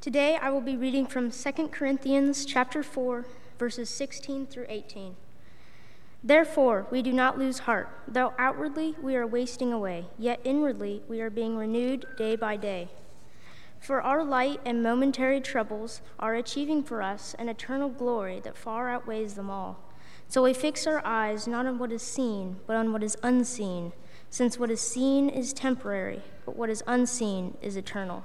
Today 0.00 0.38
I 0.40 0.48
will 0.48 0.62
be 0.62 0.78
reading 0.78 1.04
from 1.04 1.30
2 1.30 1.68
Corinthians 1.68 2.46
chapter 2.46 2.82
4, 2.82 3.26
verses 3.58 3.90
16 3.90 4.46
through 4.46 4.64
18. 4.66 5.14
Therefore, 6.24 6.86
we 6.90 7.02
do 7.02 7.12
not 7.12 7.38
lose 7.38 7.60
heart. 7.60 7.90
Though 8.08 8.32
outwardly 8.38 8.96
we 9.02 9.14
are 9.14 9.26
wasting 9.26 9.74
away, 9.74 10.06
yet 10.18 10.40
inwardly 10.42 11.02
we 11.06 11.20
are 11.20 11.28
being 11.28 11.54
renewed 11.54 12.06
day 12.16 12.34
by 12.34 12.56
day. 12.56 12.88
For 13.78 14.00
our 14.00 14.24
light 14.24 14.62
and 14.64 14.82
momentary 14.82 15.38
troubles 15.38 16.00
are 16.18 16.34
achieving 16.34 16.82
for 16.82 17.02
us 17.02 17.36
an 17.38 17.50
eternal 17.50 17.90
glory 17.90 18.40
that 18.40 18.56
far 18.56 18.88
outweighs 18.88 19.34
them 19.34 19.50
all. 19.50 19.80
So 20.28 20.44
we 20.44 20.54
fix 20.54 20.86
our 20.86 21.04
eyes 21.04 21.46
not 21.46 21.66
on 21.66 21.78
what 21.78 21.92
is 21.92 22.00
seen, 22.00 22.56
but 22.66 22.76
on 22.76 22.94
what 22.94 23.02
is 23.02 23.18
unseen, 23.22 23.92
since 24.30 24.58
what 24.58 24.70
is 24.70 24.80
seen 24.80 25.28
is 25.28 25.52
temporary, 25.52 26.22
but 26.46 26.56
what 26.56 26.70
is 26.70 26.82
unseen 26.86 27.58
is 27.60 27.76
eternal. 27.76 28.24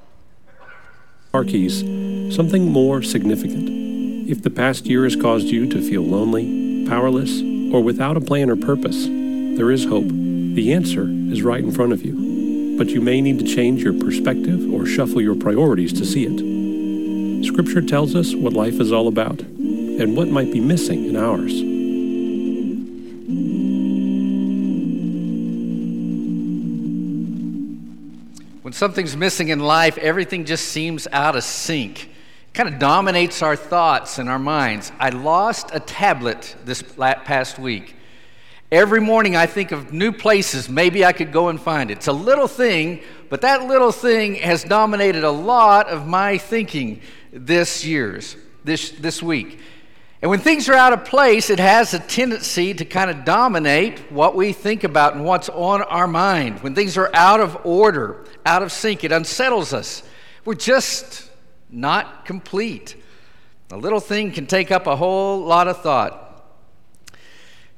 Marquise, 1.36 1.82
something 2.34 2.72
more 2.72 3.02
significant. 3.02 3.68
If 4.30 4.42
the 4.42 4.50
past 4.50 4.86
year 4.86 5.04
has 5.04 5.18
caused 5.18 5.48
you 5.48 5.70
to 5.70 5.82
feel 5.82 6.02
lonely, 6.02 6.88
powerless, 6.88 7.42
or 7.74 7.84
without 7.84 8.16
a 8.16 8.22
plan 8.22 8.50
or 8.50 8.56
purpose, 8.56 9.04
there 9.08 9.70
is 9.70 9.84
hope. 9.84 10.08
The 10.08 10.72
answer 10.72 11.10
is 11.10 11.42
right 11.42 11.62
in 11.62 11.74
front 11.74 11.92
of 11.92 12.06
you. 12.06 12.78
But 12.78 12.88
you 12.88 13.02
may 13.02 13.20
need 13.20 13.40
to 13.40 13.46
change 13.46 13.84
your 13.84 13.92
perspective 13.92 14.74
or 14.74 14.86
shuffle 14.86 15.20
your 15.20 15.36
priorities 15.36 15.92
to 16.00 16.06
see 16.06 16.26
it. 16.26 17.44
Scripture 17.46 17.82
tells 17.82 18.16
us 18.16 18.34
what 18.34 18.54
life 18.54 18.80
is 18.80 18.94
all 18.94 19.10
about 19.10 19.42
and 19.42 20.16
what 20.16 20.30
might 20.30 20.54
be 20.54 20.62
missing 20.62 21.04
in 21.04 21.18
ours. 21.18 21.75
Something's 28.76 29.16
missing 29.16 29.48
in 29.48 29.60
life, 29.60 29.98
everything 29.98 30.44
just 30.44 30.68
seems 30.68 31.08
out 31.14 31.36
of 31.36 31.44
sync. 31.44 32.04
It 32.04 32.54
kind 32.54 32.68
of 32.68 32.78
dominates 32.78 33.42
our 33.42 33.56
thoughts 33.56 34.20
and 34.20 34.28
our 34.30 34.38
minds. 34.38 34.92
I 35.00 35.10
lost 35.10 35.70
a 35.74 35.80
tablet 35.80 36.56
this 36.66 36.84
past 36.84 37.58
week. 37.58 37.96
Every 38.72 39.00
morning 39.00 39.38
I 39.38 39.46
think 39.46 39.72
of 39.72 39.94
new 39.94 40.12
places 40.12 40.68
maybe 40.68 41.06
I 41.06 41.14
could 41.14 41.32
go 41.32 41.48
and 41.48 41.62
find 41.62 41.90
it. 41.90 42.00
It's 42.00 42.08
a 42.08 42.14
little 42.14 42.50
thing, 42.50 43.02
but 43.30 43.42
that 43.42 43.66
little 43.66 43.94
thing 43.94 44.36
has 44.36 44.64
dominated 44.64 45.24
a 45.24 45.32
lot 45.32 45.88
of 45.88 46.06
my 46.06 46.38
thinking 46.38 47.00
this 47.32 47.86
year's 47.86 48.36
this 48.66 48.90
this 48.92 49.24
week. 49.24 49.60
And 50.26 50.32
when 50.32 50.40
things 50.40 50.68
are 50.70 50.74
out 50.74 50.92
of 50.92 51.06
place, 51.06 51.52
it 51.52 51.60
has 51.60 51.94
a 51.94 52.00
tendency 52.00 52.74
to 52.74 52.84
kind 52.84 53.12
of 53.12 53.26
dominate 53.26 54.12
what 54.12 54.36
we 54.36 54.54
think 54.54 54.84
about 54.84 55.14
and 55.14 55.24
what's 55.24 55.50
on 55.50 55.84
our 55.84 56.08
mind. 56.08 56.64
When 56.64 56.74
things 56.74 56.98
are 56.98 57.12
out 57.14 57.42
of 57.42 57.64
order, 57.64 58.26
out 58.44 58.64
of 58.64 58.72
sync, 58.72 59.04
it 59.04 59.12
unsettles 59.12 59.72
us. 59.72 60.02
We're 60.44 60.56
just 60.56 61.30
not 61.70 62.26
complete. 62.26 62.96
A 63.70 63.78
little 63.78 64.00
thing 64.00 64.32
can 64.32 64.48
take 64.48 64.72
up 64.72 64.88
a 64.88 64.96
whole 64.96 65.46
lot 65.46 65.68
of 65.68 65.84
thought. 65.84 66.44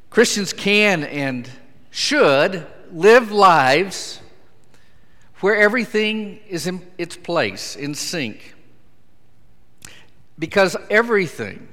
Christians 0.09 0.53
can 0.53 1.03
and 1.03 1.49
should 1.91 2.65
live 2.93 3.29
lives 3.29 4.21
where 5.41 5.57
everything 5.57 6.39
is 6.47 6.65
in 6.65 6.89
its 6.97 7.17
place, 7.17 7.75
in 7.75 7.93
sync. 7.93 8.55
Because 10.39 10.77
everything 10.89 11.67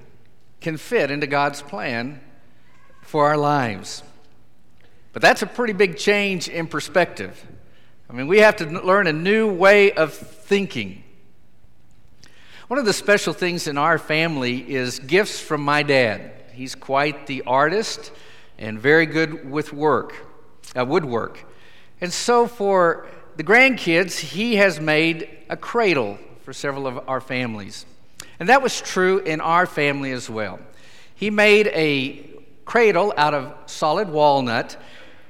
can 0.65 0.79
fit 0.79 1.11
into 1.11 1.27
God's 1.27 1.61
plan 1.61 2.23
for 3.03 3.27
our 3.27 3.37
lives. 3.37 4.03
But 5.13 5.21
that's 5.21 5.43
a 5.43 5.47
pretty 5.47 5.75
big 5.75 5.99
change 5.99 6.49
in 6.49 6.69
perspective. 6.69 7.47
I 8.09 8.15
mean, 8.15 8.29
we 8.29 8.39
have 8.39 8.57
to 8.57 8.65
learn 8.65 9.07
a 9.07 9.13
new 9.13 9.53
way 9.53 9.93
of 9.93 10.15
thinking. 10.15 11.05
One 12.69 12.79
of 12.79 12.87
the 12.87 12.95
special 12.95 13.35
things 13.35 13.69
in 13.69 13.77
our 13.77 13.99
family 13.99 14.73
is 14.75 15.01
gifts 15.01 15.39
from 15.39 15.61
my 15.61 15.83
dad. 15.83 16.33
He's 16.55 16.75
quite 16.75 17.27
the 17.27 17.43
artist 17.43 18.11
and 18.57 18.81
very 18.81 19.05
good 19.05 19.51
with 19.51 19.71
work, 19.71 20.15
uh, 20.75 20.87
woodwork. 20.87 21.45
And 22.01 22.11
so 22.11 22.47
for 22.47 23.07
the 23.37 23.45
grandkids, 23.45 24.19
he 24.19 24.57
has 24.57 24.81
made 24.81 25.29
a 25.51 25.59
cradle 25.59 26.19
for 26.43 26.55
several 26.55 26.87
of 26.87 27.07
our 27.07 27.21
families. 27.21 27.85
And 28.45 28.51
that 28.51 28.61
was 28.61 28.79
true 28.79 29.21
in 29.21 29.41
our 29.41 29.65
family 29.65 30.13
as 30.13 30.29
well. 30.29 30.61
He 31.15 31.31
made 31.31 31.69
a 31.69 32.29
cradle 32.67 33.15
out 33.17 33.33
of 33.33 33.55
solid 33.65 34.11
walnut. 34.11 34.77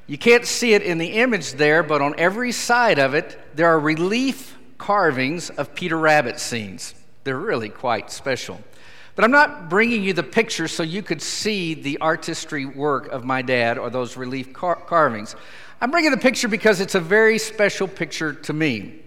You 0.09 0.19
can't 0.19 0.45
see 0.45 0.75
it 0.75 0.83
in 0.83 0.99
the 0.99 1.21
image 1.21 1.53
there, 1.53 1.85
but 1.85 2.03
on 2.03 2.17
every 2.19 2.51
side 2.51 2.99
of 2.99 3.15
it, 3.15 3.39
there 3.55 3.69
are 3.69 3.79
relief 3.79 4.59
carvings 4.79 5.49
of 5.49 5.77
Peter 5.77 5.97
Rabbit 5.97 6.41
scenes. 6.41 6.93
They're 7.23 7.39
really 7.39 7.69
quite 7.69 8.11
special. 8.11 8.61
But 9.15 9.25
I'm 9.25 9.31
not 9.31 9.69
bringing 9.69 10.03
you 10.03 10.13
the 10.13 10.25
picture 10.25 10.67
so 10.67 10.83
you 10.83 11.01
could 11.01 11.23
see 11.23 11.75
the 11.75 11.99
artistry 11.99 12.67
work 12.67 13.07
of 13.13 13.25
my 13.25 13.43
dad 13.43 13.79
or 13.79 13.91
those 13.91 14.17
relief 14.17 14.53
car- 14.53 14.83
carvings. 14.89 15.37
I'm 15.81 15.93
bringing 15.93 16.11
the 16.11 16.17
picture 16.17 16.49
because 16.49 16.81
it's 16.81 16.97
a 16.97 17.01
very 17.01 17.39
special 17.39 17.87
picture 17.87 18.33
to 18.33 18.53
me. 18.53 19.04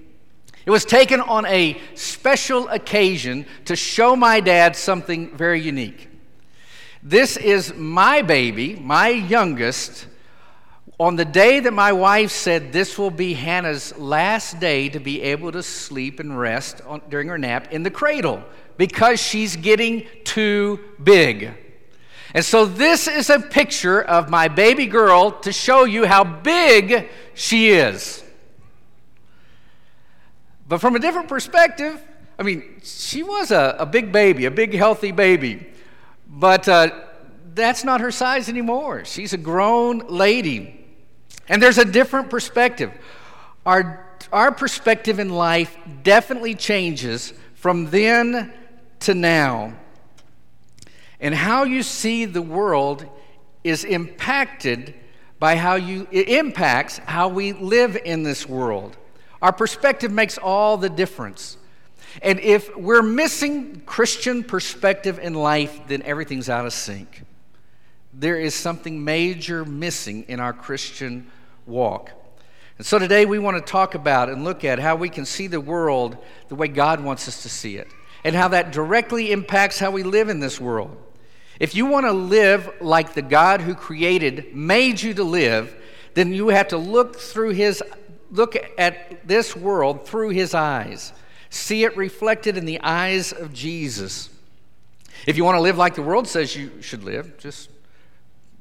It 0.68 0.72
was 0.72 0.84
taken 0.84 1.22
on 1.22 1.46
a 1.46 1.80
special 1.96 2.68
occasion 2.68 3.46
to 3.64 3.78
show 3.78 4.18
my 4.18 4.42
dad 4.42 4.76
something 4.76 5.34
very 5.34 5.62
unique. 5.62 6.10
This 7.02 7.38
is 7.38 7.74
my 7.74 8.22
baby, 8.22 8.76
my 8.76 9.08
youngest. 9.08 10.08
On 11.00 11.16
the 11.16 11.24
day 11.24 11.62
that 11.62 11.72
my 11.72 11.94
wife 11.94 12.32
said 12.32 12.74
this 12.74 12.98
will 12.98 13.12
be 13.12 13.34
Hannah's 13.34 13.98
last 13.98 14.60
day 14.60 14.90
to 14.90 15.00
be 15.00 15.22
able 15.22 15.54
to 15.54 15.64
sleep 15.64 16.20
and 16.20 16.38
rest 16.38 16.82
on, 16.86 17.02
during 17.08 17.30
her 17.30 17.38
nap 17.38 17.72
in 17.72 17.84
the 17.84 17.92
cradle 17.92 18.44
because 18.76 19.22
she's 19.22 19.56
getting 19.56 20.06
too 20.26 20.82
big. 21.02 21.54
And 22.34 22.44
so, 22.44 22.66
this 22.66 23.08
is 23.08 23.30
a 23.30 23.40
picture 23.40 24.02
of 24.02 24.30
my 24.30 24.50
baby 24.50 24.86
girl 24.86 25.32
to 25.32 25.54
show 25.54 25.86
you 25.86 26.06
how 26.06 26.26
big 26.26 27.08
she 27.36 27.70
is. 27.70 28.22
But 30.68 30.80
from 30.80 30.96
a 30.96 31.00
different 31.00 31.30
perspective, 31.30 32.02
I 32.38 32.44
mean, 32.44 32.82
she 32.84 33.24
was 33.24 33.52
a, 33.52 33.76
a 33.80 33.86
big 33.86 34.12
baby, 34.12 34.46
a 34.46 34.52
big, 34.52 34.74
healthy 34.74 35.12
baby. 35.12 35.68
But 36.28 36.68
uh, 36.68 36.92
that's 37.54 37.84
not 37.84 38.02
her 38.02 38.12
size 38.12 38.50
anymore. 38.50 39.06
She's 39.06 39.34
a 39.34 39.38
grown 39.38 40.00
lady. 40.08 40.86
And 41.50 41.62
there's 41.62 41.78
a 41.78 41.86
different 41.86 42.30
perspective. 42.30 42.92
Our, 43.66 44.06
our 44.32 44.52
perspective 44.52 45.20
in 45.20 45.30
life 45.30 45.78
definitely 46.04 46.56
changes 46.56 47.34
from 47.56 47.90
then 47.90 48.54
to 49.02 49.14
now. 49.14 49.74
And 51.20 51.34
how 51.34 51.64
you 51.64 51.82
see 51.82 52.26
the 52.26 52.42
world 52.42 53.06
is 53.64 53.84
impacted 53.84 54.94
by 55.40 55.56
how 55.56 55.76
you, 55.76 56.08
it 56.12 56.30
impacts 56.30 57.00
how 57.00 57.30
we 57.30 57.54
live 57.54 57.98
in 58.04 58.24
this 58.24 58.48
world. 58.48 58.98
Our 59.42 59.52
perspective 59.54 60.12
makes 60.12 60.38
all 60.38 60.78
the 60.78 60.90
difference. 60.90 61.58
And 62.22 62.40
if 62.40 62.76
we're 62.76 63.04
missing 63.04 63.82
Christian 63.86 64.44
perspective 64.44 65.20
in 65.20 65.34
life, 65.34 65.82
then 65.88 66.02
everything's 66.04 66.50
out 66.50 66.66
of 66.66 66.74
sync. 66.74 67.24
There 68.14 68.40
is 68.40 68.56
something 68.56 69.04
major 69.04 69.64
missing 69.64 70.26
in 70.28 70.40
our 70.40 70.54
Christian 70.54 71.30
walk. 71.68 72.12
And 72.78 72.86
so 72.86 72.98
today 72.98 73.26
we 73.26 73.40
want 73.40 73.64
to 73.64 73.72
talk 73.72 73.96
about 73.96 74.30
and 74.30 74.44
look 74.44 74.64
at 74.64 74.80
how 74.80 74.96
we 74.96 75.10
can 75.10 75.26
see 75.26 75.48
the 75.48 75.62
world 75.62 76.18
the 76.48 76.56
way 76.56 76.68
God 76.68 77.00
wants 77.02 77.28
us 77.28 77.44
to 77.44 77.50
see 77.50 77.78
it, 77.78 77.88
and 78.24 78.36
how 78.36 78.48
that 78.50 78.72
directly 78.72 79.32
impacts 79.32 79.80
how 79.80 79.92
we 79.92 80.04
live 80.04 80.30
in 80.30 80.40
this 80.40 80.60
world. 80.60 80.96
If 81.60 81.76
you 81.76 81.88
want 81.88 82.06
to 82.06 82.12
live 82.12 82.70
like 82.82 83.14
the 83.14 83.22
God 83.24 83.62
who 83.62 83.74
created 83.74 84.56
made 84.56 85.02
you 85.02 85.14
to 85.16 85.24
live, 85.24 85.76
then 86.14 86.34
you 86.34 86.50
have 86.50 86.68
to 86.70 86.78
look 86.78 87.18
through 87.18 87.52
his 87.52 87.84
look 88.32 88.56
at 88.78 89.28
this 89.28 89.56
world 89.56 90.06
through 90.08 90.30
his 90.30 90.54
eyes. 90.54 91.14
See 91.50 91.84
it 91.84 91.96
reflected 91.96 92.58
in 92.58 92.66
the 92.66 92.80
eyes 92.82 93.32
of 93.32 93.54
Jesus. 93.54 94.30
If 95.26 95.38
you 95.38 95.44
want 95.44 95.56
to 95.56 95.62
live 95.62 95.78
like 95.78 95.96
the 95.96 96.02
world 96.02 96.28
says 96.28 96.56
you 96.56 96.82
should 96.82 97.04
live, 97.04 97.38
just 97.38 97.70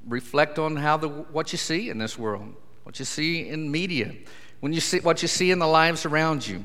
reflect 0.07 0.59
on 0.59 0.77
how 0.77 0.97
the, 0.97 1.09
what 1.09 1.53
you 1.53 1.59
see 1.59 1.91
in 1.91 1.99
this 1.99 2.19
world, 2.19 2.55
what 2.85 2.99
you 2.99 3.05
see 3.05 3.49
in 3.49 3.71
media, 3.71 4.15
when 4.61 4.73
you 4.73 4.81
see 4.81 5.01
what 5.01 5.23
you 5.23 5.29
see 5.29 5.51
in 5.51 5.59
the 5.59 5.67
lives 5.67 6.07
around 6.07 6.47
you. 6.47 6.65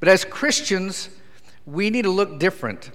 But 0.00 0.08
as 0.08 0.24
Christians, 0.24 1.10
we 1.66 1.90
need 1.90 2.02
to 2.02 2.10
look 2.10 2.38
different. 2.38 2.90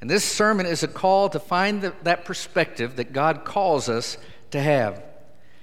And 0.00 0.08
this 0.08 0.24
sermon 0.24 0.66
is 0.66 0.82
a 0.82 0.88
call 0.88 1.28
to 1.30 1.38
find 1.38 1.82
the, 1.82 1.94
that 2.02 2.24
perspective 2.24 2.96
that 2.96 3.12
God 3.12 3.44
calls 3.44 3.88
us 3.88 4.16
to 4.50 4.60
have. 4.60 5.02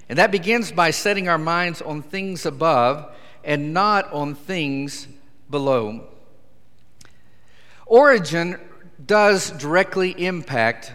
And 0.08 0.18
that 0.18 0.30
begins 0.30 0.70
by 0.70 0.90
setting 0.90 1.28
our 1.28 1.38
minds 1.38 1.82
on 1.82 2.02
things 2.02 2.46
above 2.46 3.12
and 3.44 3.74
not 3.74 4.12
on 4.12 4.34
things 4.34 5.08
below. 5.50 6.06
Origin 7.86 8.58
does 9.04 9.50
directly 9.52 10.10
impact 10.10 10.92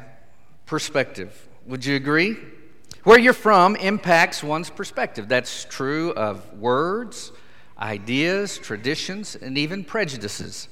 perspective. 0.66 1.48
Would 1.66 1.86
you 1.86 1.96
agree? 1.96 2.38
Where 3.04 3.20
you're 3.20 3.34
from 3.34 3.76
impacts 3.78 4.44
one's 4.44 4.70
perspective. 4.70 5.28
That's 5.28 5.66
true 5.66 6.12
of 6.14 6.54
words, 6.60 7.32
ideas, 7.80 8.58
traditions, 8.58 9.36
and 9.36 9.58
even 9.58 9.84
prejudices. 9.84 10.68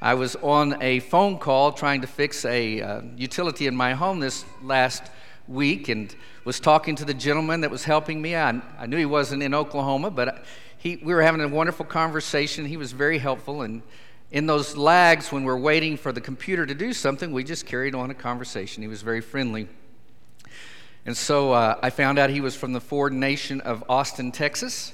I 0.00 0.14
was 0.14 0.36
on 0.36 0.82
a 0.82 1.00
phone 1.00 1.38
call 1.38 1.72
trying 1.72 2.00
to 2.00 2.06
fix 2.06 2.44
a 2.44 2.80
uh, 2.80 3.02
utility 3.16 3.66
in 3.66 3.76
my 3.76 3.94
home 3.94 4.20
this 4.20 4.44
last 4.62 5.04
week 5.46 5.88
and 5.88 6.14
was 6.44 6.60
talking 6.60 6.96
to 6.96 7.04
the 7.04 7.14
gentleman 7.14 7.60
that 7.60 7.70
was 7.70 7.84
helping 7.84 8.20
me. 8.20 8.36
I, 8.36 8.60
I 8.78 8.86
knew 8.86 8.96
he 8.96 9.06
wasn't 9.06 9.42
in 9.42 9.54
Oklahoma, 9.54 10.10
but 10.10 10.44
he, 10.78 10.96
we 10.96 11.14
were 11.14 11.22
having 11.22 11.40
a 11.40 11.48
wonderful 11.48 11.84
conversation. 11.84 12.66
He 12.66 12.76
was 12.76 12.92
very 12.92 13.18
helpful. 13.18 13.62
And 13.62 13.82
in 14.30 14.46
those 14.46 14.76
lags, 14.76 15.30
when 15.30 15.44
we're 15.44 15.58
waiting 15.58 15.96
for 15.96 16.12
the 16.12 16.20
computer 16.20 16.66
to 16.66 16.74
do 16.74 16.92
something, 16.92 17.32
we 17.32 17.44
just 17.44 17.66
carried 17.66 17.94
on 17.94 18.10
a 18.10 18.14
conversation. 18.14 18.82
He 18.82 18.88
was 18.88 19.02
very 19.02 19.20
friendly. 19.20 19.68
And 21.04 21.16
so 21.16 21.52
uh, 21.52 21.78
I 21.82 21.90
found 21.90 22.18
out 22.18 22.30
he 22.30 22.40
was 22.40 22.54
from 22.54 22.72
the 22.72 22.80
Ford 22.80 23.12
Nation 23.12 23.60
of 23.60 23.84
Austin, 23.88 24.32
Texas. 24.32 24.92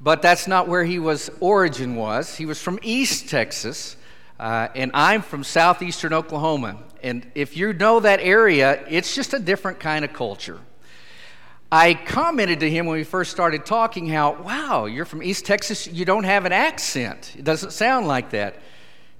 But 0.00 0.20
that's 0.22 0.46
not 0.46 0.68
where 0.68 0.84
he 0.84 0.98
was 0.98 1.30
origin 1.40 1.96
was. 1.96 2.36
He 2.36 2.46
was 2.46 2.60
from 2.60 2.78
East 2.82 3.28
Texas 3.28 3.96
uh, 4.38 4.68
and 4.74 4.90
I'm 4.94 5.22
from 5.22 5.44
southeastern 5.44 6.12
Oklahoma. 6.12 6.76
And 7.02 7.26
if 7.34 7.56
you 7.56 7.72
know 7.72 8.00
that 8.00 8.20
area, 8.20 8.84
it's 8.88 9.14
just 9.14 9.32
a 9.34 9.38
different 9.38 9.80
kind 9.80 10.04
of 10.04 10.12
culture. 10.12 10.60
I 11.70 11.94
commented 11.94 12.60
to 12.60 12.70
him 12.70 12.86
when 12.86 12.96
we 12.96 13.04
first 13.04 13.32
started 13.32 13.66
talking 13.66 14.06
how, 14.08 14.40
wow, 14.42 14.86
you're 14.86 15.04
from 15.04 15.22
East 15.22 15.44
Texas, 15.44 15.86
you 15.86 16.04
don't 16.04 16.24
have 16.24 16.44
an 16.44 16.52
accent. 16.52 17.34
It 17.36 17.44
doesn't 17.44 17.72
sound 17.72 18.06
like 18.06 18.30
that. 18.30 18.60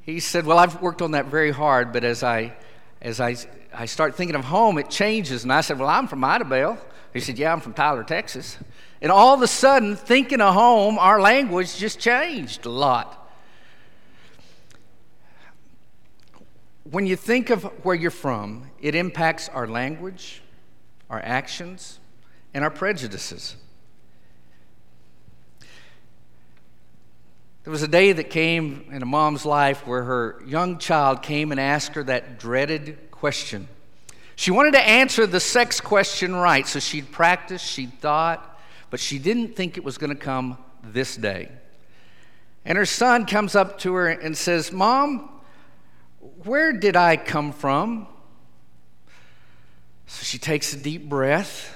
He 0.03 0.21
said, 0.21 0.47
Well, 0.47 0.59
I've 0.59 0.81
worked 0.81 1.03
on 1.03 1.13
that 1.13 1.27
very 1.27 1.51
hard, 1.51 1.93
but 1.93 2.05
as 2.05 2.23
I 2.23 2.57
as 3.03 3.21
I, 3.21 3.37
I 3.75 3.87
start 3.87 4.15
thinking 4.15 4.37
of 4.37 4.45
home, 4.45 4.79
it 4.79 4.89
changes. 4.89 5.43
And 5.43 5.53
I 5.53 5.61
said, 5.61 5.79
Well, 5.79 5.89
I'm 5.89 6.07
from 6.07 6.21
Idabel. 6.21 6.79
He 7.13 7.21
said, 7.21 7.39
Yeah, 7.39 7.53
I'm 7.53 7.61
from 7.61 7.75
Tyler, 7.75 8.05
Texas. 8.05 8.59
And 9.03 9.11
all 9.11 9.35
of 9.35 9.43
a 9.43 9.49
sudden, 9.49 9.97
thinking 9.97 10.41
of 10.41 10.55
home, 10.55 10.99
our 10.99 11.21
language 11.21 11.77
just 11.77 11.99
changed 11.99 12.65
a 12.67 12.71
lot. 12.71 13.27
when 16.91 17.07
you 17.07 17.17
think 17.17 17.51
of 17.51 17.65
where 17.85 17.95
you're 17.95 18.11
from, 18.11 18.71
it 18.81 18.95
impacts 18.95 19.49
our 19.49 19.67
language, 19.67 20.43
our 21.11 21.21
actions, 21.21 21.99
and 22.57 22.65
our 22.65 22.71
prejudices. 22.71 23.55
There 27.65 27.71
was 27.71 27.83
a 27.83 27.89
day 27.89 28.13
that 28.13 28.31
came 28.31 28.87
in 28.91 29.03
a 29.03 29.07
mom's 29.07 29.45
life 29.45 29.87
where 29.87 30.05
her 30.05 30.43
young 30.47 30.79
child 30.79 31.21
came 31.21 31.51
and 31.51 31.61
asked 31.61 31.95
her 31.97 32.05
that 32.05 32.39
dreaded 32.39 33.11
question. 33.11 33.69
She 34.37 34.51
wanted 34.51 34.73
to 34.73 34.81
answer 34.81 35.27
the 35.27 35.39
sex 35.39 35.83
question 35.83 36.35
right, 36.35 36.67
so 36.67 36.81
she'd 36.81 37.13
practiced, 37.13 37.67
she'd 37.67 38.01
thought, 38.01 38.59
but 38.89 39.01
she 39.01 39.19
didn't 39.19 39.55
think 39.55 39.77
it 39.77 39.85
was 39.85 39.99
going 39.99 40.09
to 40.09 40.17
come 40.17 40.57
this 40.83 41.15
day. 41.15 41.51
And 42.65 42.79
her 42.79 42.87
son 42.87 43.27
comes 43.27 43.55
up 43.55 43.79
to 43.81 43.93
her 43.93 44.09
and 44.09 44.35
says, 44.35 44.73
Mom, 44.73 45.29
where 46.45 46.73
did 46.73 46.97
I 46.97 47.19
come 47.19 47.53
from? 47.53 48.07
So 50.07 50.23
she 50.23 50.39
takes 50.39 50.73
a 50.73 50.79
deep 50.79 51.07
breath, 51.07 51.76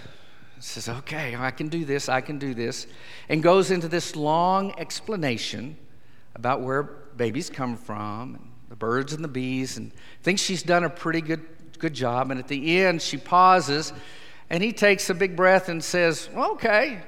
says, 0.61 0.89
Okay, 0.89 1.35
I 1.37 1.51
can 1.51 1.69
do 1.69 1.85
this, 1.85 2.09
I 2.09 2.21
can 2.21 2.39
do 2.39 2.55
this, 2.55 2.87
and 3.29 3.43
goes 3.43 3.71
into 3.71 3.89
this 3.89 4.15
long 4.15 4.75
explanation 4.79 5.77
about 6.35 6.61
where 6.61 6.83
babies 6.83 7.51
come 7.51 7.77
from, 7.77 8.37
and 8.37 8.51
the 8.69 8.77
birds 8.77 9.13
and 9.13 9.25
the 9.25 9.29
bees, 9.29 9.77
and 9.77 9.93
thinks 10.23 10.43
she's 10.43 10.63
done 10.63 10.85
a 10.85 10.91
pretty 10.91 11.21
good, 11.21 11.45
good 11.79 11.95
job. 11.95 12.31
And 12.31 12.39
at 12.39 12.49
the 12.49 12.81
end, 12.81 13.03
she 13.03 13.17
pauses, 13.17 13.93
and 14.49 14.63
he 14.63 14.73
takes 14.73 15.11
a 15.11 15.15
big 15.15 15.37
breath 15.37 15.69
and 15.69 15.83
says, 15.83 16.29
Okay. 16.35 17.01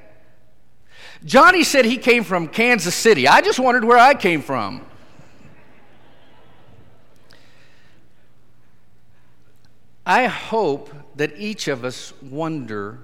Johnny 1.24 1.62
said 1.62 1.84
he 1.84 1.98
came 1.98 2.24
from 2.24 2.48
Kansas 2.48 2.94
City. 2.94 3.28
I 3.28 3.42
just 3.42 3.60
wondered 3.60 3.84
where 3.84 3.98
I 3.98 4.14
came 4.14 4.42
from. 4.42 4.84
I 10.04 10.26
hope 10.26 10.92
that 11.16 11.38
each 11.38 11.68
of 11.68 11.84
us 11.84 12.12
wonder 12.20 12.98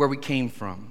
where 0.00 0.08
we 0.08 0.16
came 0.16 0.48
from. 0.48 0.90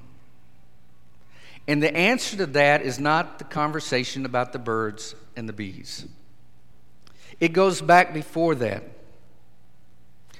And 1.67 1.81
the 1.81 1.91
answer 1.97 2.37
to 2.37 2.45
that 2.45 2.83
is 2.83 2.99
not 2.99 3.39
the 3.39 3.43
conversation 3.43 4.23
about 4.23 4.53
the 4.53 4.59
birds 4.59 5.15
and 5.35 5.49
the 5.49 5.53
bees. 5.53 6.05
It 7.39 7.51
goes 7.51 7.81
back 7.81 8.13
before 8.13 8.53
that. 8.53 8.83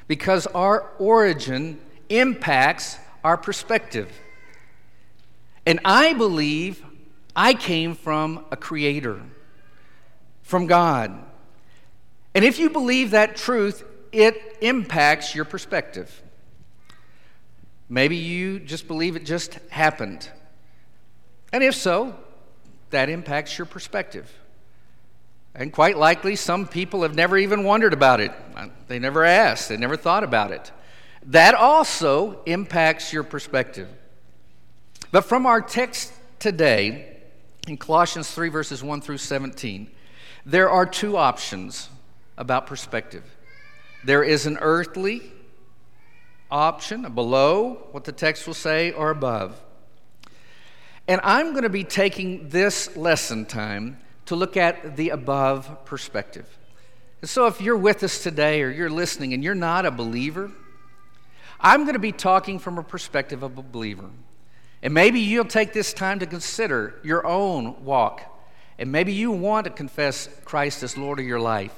Because 0.07 0.45
our 0.45 0.81
origin 0.99 1.79
impacts 2.09 2.99
our 3.23 3.37
perspective. 3.37 4.07
And 5.65 5.79
I 5.83 6.13
believe 6.13 6.85
I 7.35 7.55
came 7.55 7.95
from 7.95 8.45
a 8.51 8.55
creator, 8.55 9.19
from 10.43 10.67
God. 10.67 11.11
And 12.35 12.45
if 12.45 12.59
you 12.59 12.69
believe 12.69 13.09
that 13.11 13.35
truth, 13.35 13.83
it 14.11 14.35
impacts 14.61 15.33
your 15.33 15.45
perspective. 15.45 16.21
Maybe 17.89 18.15
you 18.15 18.59
just 18.59 18.87
believe 18.87 19.15
it 19.15 19.25
just 19.25 19.55
happened. 19.69 20.29
And 21.51 21.63
if 21.63 21.73
so, 21.73 22.15
that 22.91 23.09
impacts 23.09 23.57
your 23.57 23.65
perspective. 23.65 24.31
And 25.55 25.73
quite 25.73 25.97
likely, 25.97 26.35
some 26.35 26.67
people 26.67 27.01
have 27.01 27.15
never 27.15 27.37
even 27.37 27.63
wondered 27.63 27.93
about 27.93 28.19
it. 28.19 28.31
Uh, 28.55 28.67
they 28.87 28.99
never 28.99 29.25
asked, 29.25 29.69
they 29.69 29.77
never 29.77 29.97
thought 29.97 30.23
about 30.23 30.51
it. 30.51 30.71
That 31.25 31.55
also 31.55 32.41
impacts 32.45 33.11
your 33.11 33.23
perspective. 33.23 33.89
But 35.11 35.25
from 35.25 35.45
our 35.47 35.59
text 35.59 36.13
today, 36.37 37.17
in 37.67 37.77
Colossians 37.77 38.31
3, 38.31 38.49
verses 38.49 38.83
1 38.83 39.01
through 39.01 39.17
17, 39.17 39.89
there 40.45 40.69
are 40.69 40.85
two 40.85 41.17
options 41.17 41.89
about 42.37 42.67
perspective. 42.67 43.23
There 44.05 44.23
is 44.23 44.45
an 44.45 44.57
earthly 44.61 45.33
option 46.51 47.13
below 47.13 47.87
what 47.91 48.03
the 48.03 48.11
text 48.11 48.47
will 48.47 48.53
say 48.53 48.91
or 48.91 49.09
above. 49.09 49.59
And 51.07 51.21
I'm 51.23 51.51
going 51.51 51.63
to 51.63 51.69
be 51.69 51.83
taking 51.83 52.49
this 52.49 52.95
lesson 52.95 53.45
time 53.45 53.99
to 54.27 54.35
look 54.35 54.57
at 54.57 54.95
the 54.95 55.09
above 55.09 55.85
perspective. 55.85 56.57
And 57.21 57.29
so 57.29 57.47
if 57.47 57.61
you're 57.61 57.77
with 57.77 58.03
us 58.03 58.21
today 58.21 58.61
or 58.61 58.69
you're 58.69 58.89
listening 58.89 59.33
and 59.33 59.43
you're 59.43 59.55
not 59.55 59.85
a 59.85 59.91
believer, 59.91 60.51
I'm 61.59 61.81
going 61.81 61.93
to 61.93 61.99
be 61.99 62.11
talking 62.11 62.59
from 62.59 62.77
a 62.77 62.83
perspective 62.83 63.43
of 63.43 63.57
a 63.57 63.61
believer. 63.61 64.09
And 64.81 64.93
maybe 64.93 65.19
you'll 65.19 65.45
take 65.45 65.73
this 65.73 65.93
time 65.93 66.19
to 66.19 66.25
consider 66.25 66.99
your 67.03 67.25
own 67.25 67.83
walk. 67.83 68.21
And 68.77 68.91
maybe 68.91 69.11
you 69.11 69.31
want 69.31 69.65
to 69.65 69.71
confess 69.71 70.29
Christ 70.45 70.83
as 70.83 70.95
Lord 70.95 71.19
of 71.19 71.25
your 71.25 71.39
life 71.39 71.73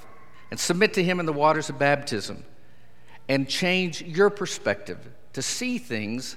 and 0.51 0.59
submit 0.59 0.93
to 0.95 1.03
Him 1.03 1.19
in 1.19 1.25
the 1.25 1.33
waters 1.33 1.69
of 1.69 1.79
baptism 1.79 2.43
and 3.27 3.47
change 3.47 4.01
your 4.01 4.29
perspective 4.29 4.99
to 5.33 5.41
see 5.41 5.77
things 5.77 6.35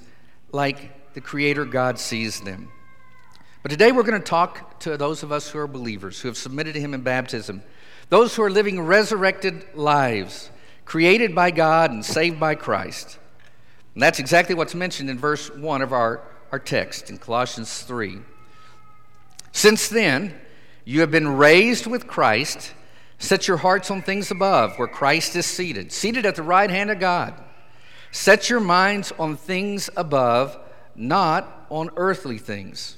like 0.52 1.14
the 1.14 1.20
Creator 1.20 1.64
God 1.66 1.98
sees 1.98 2.40
them. 2.40 2.70
But 3.62 3.70
today 3.70 3.92
we're 3.92 4.02
going 4.02 4.20
to 4.20 4.26
talk 4.26 4.80
to 4.80 4.96
those 4.96 5.22
of 5.22 5.32
us 5.32 5.48
who 5.48 5.58
are 5.58 5.66
believers, 5.66 6.20
who 6.20 6.28
have 6.28 6.36
submitted 6.36 6.74
to 6.74 6.80
Him 6.80 6.92
in 6.94 7.00
baptism, 7.00 7.62
those 8.10 8.36
who 8.36 8.42
are 8.42 8.50
living 8.50 8.80
resurrected 8.80 9.64
lives, 9.74 10.50
created 10.84 11.34
by 11.34 11.50
God 11.50 11.90
and 11.90 12.04
saved 12.04 12.38
by 12.38 12.54
Christ. 12.54 13.18
And 13.94 14.02
that's 14.02 14.18
exactly 14.18 14.54
what's 14.54 14.74
mentioned 14.74 15.08
in 15.08 15.18
verse 15.18 15.50
1 15.50 15.82
of 15.82 15.92
our, 15.92 16.20
our 16.52 16.58
text 16.58 17.10
in 17.10 17.18
Colossians 17.18 17.82
3. 17.82 18.18
Since 19.52 19.88
then, 19.88 20.34
you 20.84 21.00
have 21.00 21.10
been 21.10 21.36
raised 21.36 21.86
with 21.86 22.06
Christ 22.06 22.72
Set 23.18 23.48
your 23.48 23.58
hearts 23.58 23.90
on 23.90 24.02
things 24.02 24.30
above, 24.30 24.76
where 24.76 24.88
Christ 24.88 25.36
is 25.36 25.46
seated, 25.46 25.92
seated 25.92 26.26
at 26.26 26.34
the 26.34 26.42
right 26.42 26.70
hand 26.70 26.90
of 26.90 26.98
God. 26.98 27.34
Set 28.10 28.48
your 28.50 28.60
minds 28.60 29.12
on 29.18 29.36
things 29.36 29.90
above, 29.96 30.58
not 30.94 31.66
on 31.70 31.90
earthly 31.96 32.38
things. 32.38 32.96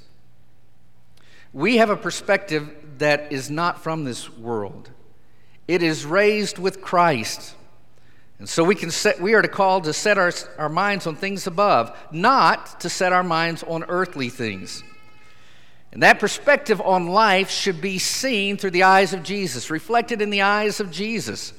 We 1.53 1.79
have 1.79 1.91
a 1.91 1.97
perspective 1.97 2.71
that 2.99 3.33
is 3.33 3.51
not 3.51 3.83
from 3.83 4.05
this 4.05 4.31
world. 4.31 4.91
It 5.69 5.83
is 5.83 6.05
raised 6.05 6.59
with 6.59 6.81
Christ. 6.81 7.55
And 8.39 8.49
so 8.49 8.63
we 8.63 8.75
can 8.75 8.91
set, 8.91 9.21
we 9.21 9.35
are 9.35 9.43
to 9.43 9.49
call 9.49 9.81
to 9.81 9.93
set 9.93 10.19
our, 10.19 10.33
our 10.59 10.69
minds 10.69 11.07
on 11.07 11.17
things 11.17 11.47
above, 11.47 11.97
not 12.13 12.81
to 12.81 12.91
set 12.91 13.13
our 13.13 13.23
minds 13.23 13.63
on 13.63 13.85
earthly 13.89 14.29
things. 14.29 14.83
And 15.97 16.03
that 16.03 16.19
perspective 16.19 16.79
on 16.83 17.07
life 17.07 17.49
should 17.49 17.81
be 17.81 17.97
seen 17.97 18.59
through 18.59 18.73
the 18.73 18.83
eyes 18.83 19.15
of 19.15 19.23
Jesus, 19.23 19.71
reflected 19.71 20.21
in 20.21 20.29
the 20.29 20.43
eyes 20.43 20.79
of 20.79 20.91
Jesus. 20.91 21.55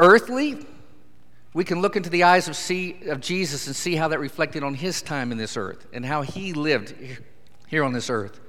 Earthly, 0.00 0.66
we 1.54 1.62
can 1.62 1.80
look 1.80 1.94
into 1.94 2.10
the 2.10 2.24
eyes 2.24 2.48
of, 2.48 2.56
see, 2.56 2.96
of 3.06 3.20
Jesus 3.20 3.68
and 3.68 3.76
see 3.76 3.94
how 3.94 4.08
that 4.08 4.18
reflected 4.18 4.64
on 4.64 4.74
his 4.74 5.02
time 5.02 5.30
in 5.30 5.38
this 5.38 5.56
earth 5.56 5.86
and 5.92 6.04
how 6.04 6.22
he 6.22 6.52
lived 6.52 6.92
here 7.68 7.84
on 7.84 7.92
this 7.92 8.10
earth. 8.10 8.40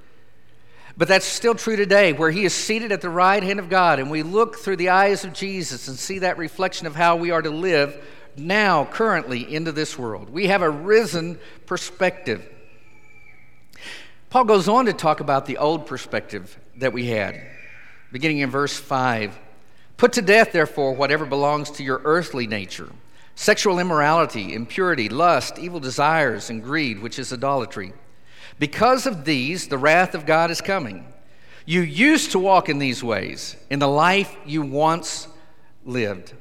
But 0.96 1.06
that's 1.06 1.24
still 1.24 1.54
true 1.54 1.76
today, 1.76 2.12
where 2.12 2.32
he 2.32 2.44
is 2.44 2.52
seated 2.52 2.90
at 2.90 3.00
the 3.00 3.08
right 3.08 3.44
hand 3.44 3.60
of 3.60 3.68
God, 3.68 4.00
and 4.00 4.10
we 4.10 4.24
look 4.24 4.56
through 4.56 4.78
the 4.78 4.88
eyes 4.88 5.24
of 5.24 5.32
Jesus 5.32 5.86
and 5.86 5.96
see 5.96 6.18
that 6.18 6.36
reflection 6.36 6.88
of 6.88 6.96
how 6.96 7.14
we 7.14 7.30
are 7.30 7.42
to 7.42 7.50
live 7.50 8.04
now, 8.36 8.86
currently, 8.86 9.54
into 9.54 9.70
this 9.70 9.96
world. 9.96 10.30
We 10.30 10.48
have 10.48 10.62
a 10.62 10.70
risen 10.70 11.38
perspective. 11.66 12.50
Paul 14.34 14.42
goes 14.42 14.66
on 14.66 14.86
to 14.86 14.92
talk 14.92 15.20
about 15.20 15.46
the 15.46 15.58
old 15.58 15.86
perspective 15.86 16.58
that 16.78 16.92
we 16.92 17.06
had. 17.06 17.40
beginning 18.10 18.38
in 18.38 18.50
verse 18.50 18.76
5. 18.76 19.38
Put 19.96 20.14
to 20.14 20.22
death, 20.22 20.50
therefore, 20.50 20.92
whatever 20.92 21.24
belongs 21.24 21.70
to 21.70 21.84
your 21.84 22.02
earthly 22.04 22.48
nature 22.48 22.90
sexual 23.36 23.78
immorality, 23.78 24.52
impurity, 24.52 25.08
lust, 25.08 25.56
evil 25.60 25.78
desires, 25.78 26.50
and 26.50 26.64
greed, 26.64 27.00
which 27.00 27.20
is 27.20 27.32
idolatry. 27.32 27.92
Because 28.58 29.06
of 29.06 29.24
these, 29.24 29.68
the 29.68 29.78
wrath 29.78 30.16
of 30.16 30.26
God 30.26 30.50
is 30.50 30.60
coming. 30.60 31.06
You 31.64 31.82
used 31.82 32.32
to 32.32 32.40
walk 32.40 32.68
in 32.68 32.80
these 32.80 33.04
ways 33.04 33.54
in 33.70 33.78
the 33.78 33.86
life 33.86 34.36
you 34.44 34.62
once 34.62 35.28
lived. 35.84 36.32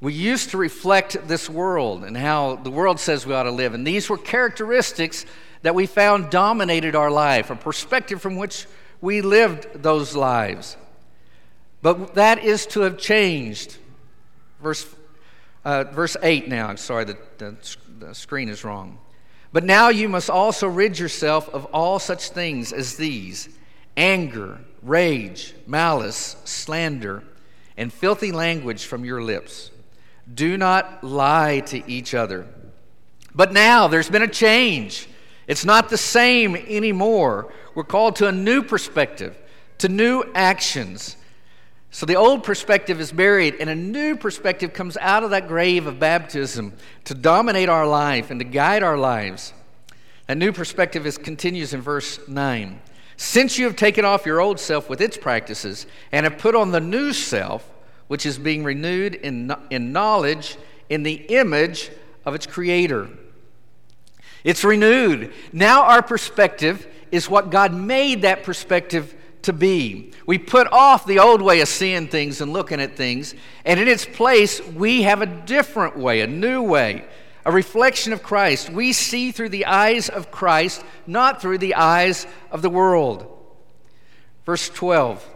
We 0.00 0.12
used 0.12 0.50
to 0.50 0.56
reflect 0.56 1.26
this 1.26 1.50
world 1.50 2.04
and 2.04 2.16
how 2.16 2.54
the 2.54 2.70
world 2.70 3.00
says 3.00 3.26
we 3.26 3.34
ought 3.34 3.42
to 3.42 3.50
live. 3.50 3.74
And 3.74 3.84
these 3.84 4.08
were 4.08 4.18
characteristics 4.18 5.26
that 5.66 5.74
we 5.74 5.84
found 5.84 6.30
dominated 6.30 6.94
our 6.94 7.10
life, 7.10 7.50
a 7.50 7.56
perspective 7.56 8.22
from 8.22 8.36
which 8.36 8.66
we 9.00 9.20
lived 9.20 9.82
those 9.82 10.14
lives. 10.14 10.76
But 11.82 12.14
that 12.14 12.44
is 12.44 12.66
to 12.66 12.82
have 12.82 12.98
changed. 12.98 13.76
Verse, 14.62 14.86
uh, 15.64 15.82
verse 15.82 16.16
8 16.22 16.46
now. 16.46 16.68
I'm 16.68 16.76
sorry, 16.76 17.04
the, 17.04 17.18
the, 17.38 17.56
the 17.98 18.14
screen 18.14 18.48
is 18.48 18.62
wrong. 18.62 19.00
But 19.52 19.64
now 19.64 19.88
you 19.88 20.08
must 20.08 20.30
also 20.30 20.68
rid 20.68 21.00
yourself 21.00 21.48
of 21.48 21.64
all 21.72 21.98
such 21.98 22.30
things 22.30 22.72
as 22.72 22.96
these 22.96 23.48
anger, 23.96 24.60
rage, 24.82 25.52
malice, 25.66 26.36
slander, 26.44 27.24
and 27.76 27.92
filthy 27.92 28.30
language 28.30 28.84
from 28.84 29.04
your 29.04 29.20
lips. 29.20 29.72
Do 30.32 30.56
not 30.56 31.02
lie 31.02 31.58
to 31.66 31.90
each 31.90 32.14
other. 32.14 32.46
But 33.34 33.52
now 33.52 33.88
there's 33.88 34.08
been 34.08 34.22
a 34.22 34.28
change. 34.28 35.08
It's 35.46 35.64
not 35.64 35.88
the 35.88 35.98
same 35.98 36.56
anymore. 36.56 37.52
We're 37.74 37.84
called 37.84 38.16
to 38.16 38.28
a 38.28 38.32
new 38.32 38.62
perspective, 38.62 39.36
to 39.78 39.88
new 39.88 40.24
actions. 40.34 41.16
So 41.90 42.04
the 42.04 42.16
old 42.16 42.42
perspective 42.42 43.00
is 43.00 43.12
buried, 43.12 43.56
and 43.60 43.70
a 43.70 43.74
new 43.74 44.16
perspective 44.16 44.72
comes 44.72 44.96
out 44.96 45.22
of 45.22 45.30
that 45.30 45.48
grave 45.48 45.86
of 45.86 45.98
baptism 45.98 46.72
to 47.04 47.14
dominate 47.14 47.68
our 47.68 47.86
life 47.86 48.30
and 48.30 48.40
to 48.40 48.44
guide 48.44 48.82
our 48.82 48.98
lives. 48.98 49.52
That 50.26 50.36
new 50.36 50.52
perspective 50.52 51.06
is, 51.06 51.16
continues 51.16 51.72
in 51.72 51.80
verse 51.80 52.18
9. 52.28 52.80
Since 53.16 53.58
you 53.58 53.64
have 53.64 53.76
taken 53.76 54.04
off 54.04 54.26
your 54.26 54.40
old 54.40 54.60
self 54.60 54.90
with 54.90 55.00
its 55.00 55.16
practices 55.16 55.86
and 56.12 56.24
have 56.24 56.38
put 56.38 56.54
on 56.54 56.72
the 56.72 56.80
new 56.80 57.12
self, 57.12 57.66
which 58.08 58.26
is 58.26 58.38
being 58.38 58.62
renewed 58.62 59.14
in, 59.14 59.54
in 59.70 59.92
knowledge 59.92 60.58
in 60.88 61.02
the 61.02 61.14
image 61.14 61.90
of 62.24 62.34
its 62.34 62.46
creator. 62.46 63.08
It's 64.46 64.62
renewed. 64.62 65.32
Now 65.52 65.82
our 65.82 66.02
perspective 66.02 66.86
is 67.10 67.28
what 67.28 67.50
God 67.50 67.74
made 67.74 68.22
that 68.22 68.44
perspective 68.44 69.12
to 69.42 69.52
be. 69.52 70.12
We 70.24 70.38
put 70.38 70.68
off 70.70 71.04
the 71.04 71.18
old 71.18 71.42
way 71.42 71.60
of 71.62 71.68
seeing 71.68 72.06
things 72.06 72.40
and 72.40 72.52
looking 72.52 72.80
at 72.80 72.94
things, 72.94 73.34
and 73.64 73.80
in 73.80 73.88
its 73.88 74.04
place, 74.04 74.64
we 74.64 75.02
have 75.02 75.20
a 75.20 75.26
different 75.26 75.98
way, 75.98 76.20
a 76.20 76.28
new 76.28 76.62
way, 76.62 77.04
a 77.44 77.50
reflection 77.50 78.12
of 78.12 78.22
Christ. 78.22 78.70
We 78.70 78.92
see 78.92 79.32
through 79.32 79.48
the 79.48 79.66
eyes 79.66 80.08
of 80.08 80.30
Christ, 80.30 80.84
not 81.08 81.42
through 81.42 81.58
the 81.58 81.74
eyes 81.74 82.24
of 82.52 82.62
the 82.62 82.70
world. 82.70 83.26
Verse 84.44 84.68
12. 84.68 85.28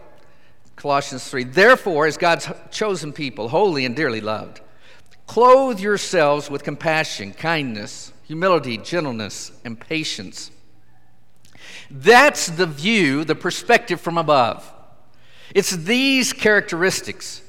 Colossians 0.77 1.29
3. 1.29 1.43
Therefore, 1.43 2.07
as 2.07 2.15
God's 2.15 2.49
chosen 2.71 3.11
people, 3.11 3.49
holy 3.49 3.83
and 3.83 3.93
dearly 3.93 4.21
loved, 4.21 4.61
clothe 5.27 5.81
yourselves 5.81 6.49
with 6.49 6.63
compassion, 6.63 7.33
kindness, 7.33 8.13
humility, 8.31 8.77
gentleness, 8.77 9.51
and 9.65 9.77
patience. 9.77 10.51
That's 11.89 12.47
the 12.47 12.65
view, 12.65 13.25
the 13.25 13.35
perspective 13.35 13.99
from 13.99 14.17
above. 14.17 14.71
It's 15.53 15.71
these 15.71 16.31
characteristics. 16.31 17.41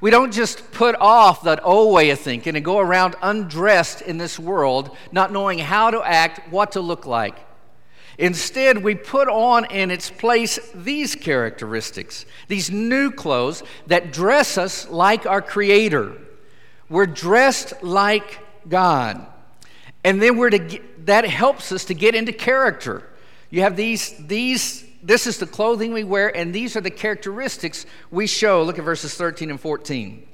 We 0.00 0.10
don't 0.10 0.32
just 0.32 0.72
put 0.72 0.94
off 0.94 1.42
that 1.42 1.62
old 1.62 1.92
way 1.92 2.08
of 2.08 2.18
thinking 2.18 2.56
and 2.56 2.64
go 2.64 2.78
around 2.78 3.14
undressed 3.20 4.00
in 4.00 4.16
this 4.16 4.38
world, 4.38 4.96
not 5.12 5.32
knowing 5.32 5.58
how 5.58 5.90
to 5.90 6.02
act, 6.02 6.50
what 6.50 6.72
to 6.72 6.80
look 6.80 7.04
like. 7.04 7.36
Instead, 8.16 8.82
we 8.82 8.94
put 8.94 9.28
on 9.28 9.66
in 9.66 9.90
its 9.90 10.08
place 10.08 10.58
these 10.74 11.14
characteristics, 11.14 12.24
these 12.48 12.70
new 12.70 13.10
clothes 13.10 13.62
that 13.86 14.14
dress 14.14 14.56
us 14.56 14.88
like 14.88 15.26
our 15.26 15.42
Creator. 15.42 16.16
We're 16.88 17.04
dressed 17.04 17.82
like 17.82 18.38
God. 18.66 19.26
And 20.06 20.22
then 20.22 20.36
we're 20.36 20.50
to 20.50 20.60
get, 20.60 21.06
that 21.06 21.26
helps 21.26 21.72
us 21.72 21.86
to 21.86 21.94
get 21.94 22.14
into 22.14 22.30
character. 22.30 23.02
You 23.50 23.62
have 23.62 23.74
these, 23.74 24.14
these, 24.28 24.84
this 25.02 25.26
is 25.26 25.38
the 25.38 25.48
clothing 25.48 25.92
we 25.92 26.04
wear, 26.04 26.34
and 26.34 26.54
these 26.54 26.76
are 26.76 26.80
the 26.80 26.92
characteristics 26.92 27.86
we 28.12 28.28
show. 28.28 28.62
Look 28.62 28.78
at 28.78 28.84
verses 28.84 29.14
13 29.14 29.50
and 29.50 29.60
14. 29.60 30.24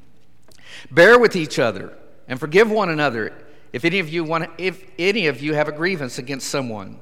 Bear 0.90 1.18
with 1.18 1.36
each 1.36 1.58
other 1.58 1.96
and 2.28 2.38
forgive 2.38 2.70
one 2.70 2.90
another 2.90 3.32
if 3.72 3.86
any 3.86 3.98
of 3.98 4.10
you 4.10 4.24
want, 4.24 4.50
if 4.58 4.84
any 4.98 5.26
of 5.26 5.40
you 5.40 5.54
have 5.54 5.68
a 5.68 5.72
grievance 5.72 6.18
against 6.18 6.50
someone. 6.50 7.00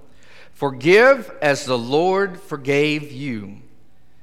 Forgive 0.52 1.28
as 1.42 1.64
the 1.64 1.76
Lord 1.76 2.40
forgave 2.40 3.10
you. 3.10 3.62